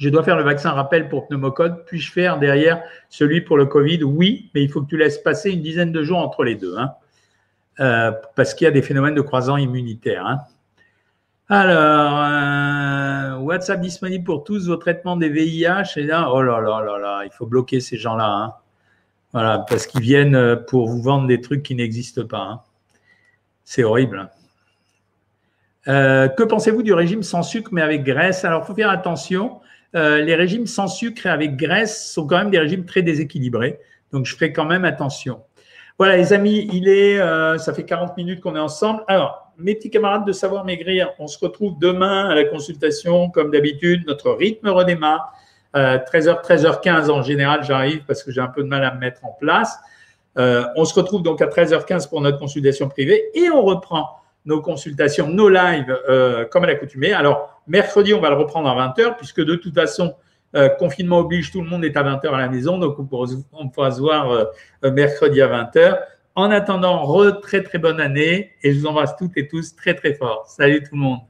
[0.00, 1.84] Je dois faire le vaccin rappel pour pneumocode.
[1.84, 4.02] Puis-je faire derrière celui pour le Covid?
[4.02, 6.74] Oui, mais il faut que tu laisses passer une dizaine de jours entre les deux.
[6.78, 6.94] Hein.
[7.80, 10.26] Euh, parce qu'il y a des phénomènes de croisant immunitaire.
[10.26, 10.40] Hein.
[11.50, 15.98] Alors, euh, WhatsApp disponible pour tous vos traitements des VIH.
[15.98, 18.26] Et là, oh là là là là, il faut bloquer ces gens-là.
[18.26, 18.54] Hein.
[19.34, 22.40] Voilà, parce qu'ils viennent euh, pour vous vendre des trucs qui n'existent pas.
[22.40, 22.60] Hein.
[23.66, 24.30] C'est horrible.
[25.84, 28.44] Que pensez-vous du régime sans sucre mais avec graisse?
[28.46, 29.60] Alors, il faut faire attention.
[29.94, 33.78] Les régimes sans sucre et avec graisse sont quand même des régimes très déséquilibrés.
[34.12, 35.40] Donc, je ferai quand même attention.
[35.98, 37.18] Voilà, les amis, il est,
[37.58, 39.02] ça fait 40 minutes qu'on est ensemble.
[39.08, 43.50] Alors, mes petits camarades de Savoir Maigrir, on se retrouve demain à la consultation, comme
[43.50, 44.06] d'habitude.
[44.06, 45.32] Notre rythme redémarre.
[45.74, 48.98] 13h, euh, 13h15 en général, j'arrive parce que j'ai un peu de mal à me
[48.98, 49.78] mettre en place.
[50.38, 54.60] Euh, on se retrouve donc à 13h15 pour notre consultation privée et on reprend nos
[54.60, 57.12] consultations, nos lives euh, comme à l'accoutumée.
[57.12, 60.14] Alors, mercredi, on va le reprendre à 20h puisque de toute façon,
[60.80, 62.76] confinement oblige, tout le monde est à 20h à la maison.
[62.78, 64.46] Donc, on pourra, on pourra se voir
[64.82, 66.00] mercredi à 20h.
[66.34, 69.94] En attendant, re très très bonne année et je vous embrasse toutes et tous très
[69.94, 70.46] très fort.
[70.48, 71.29] Salut tout le monde.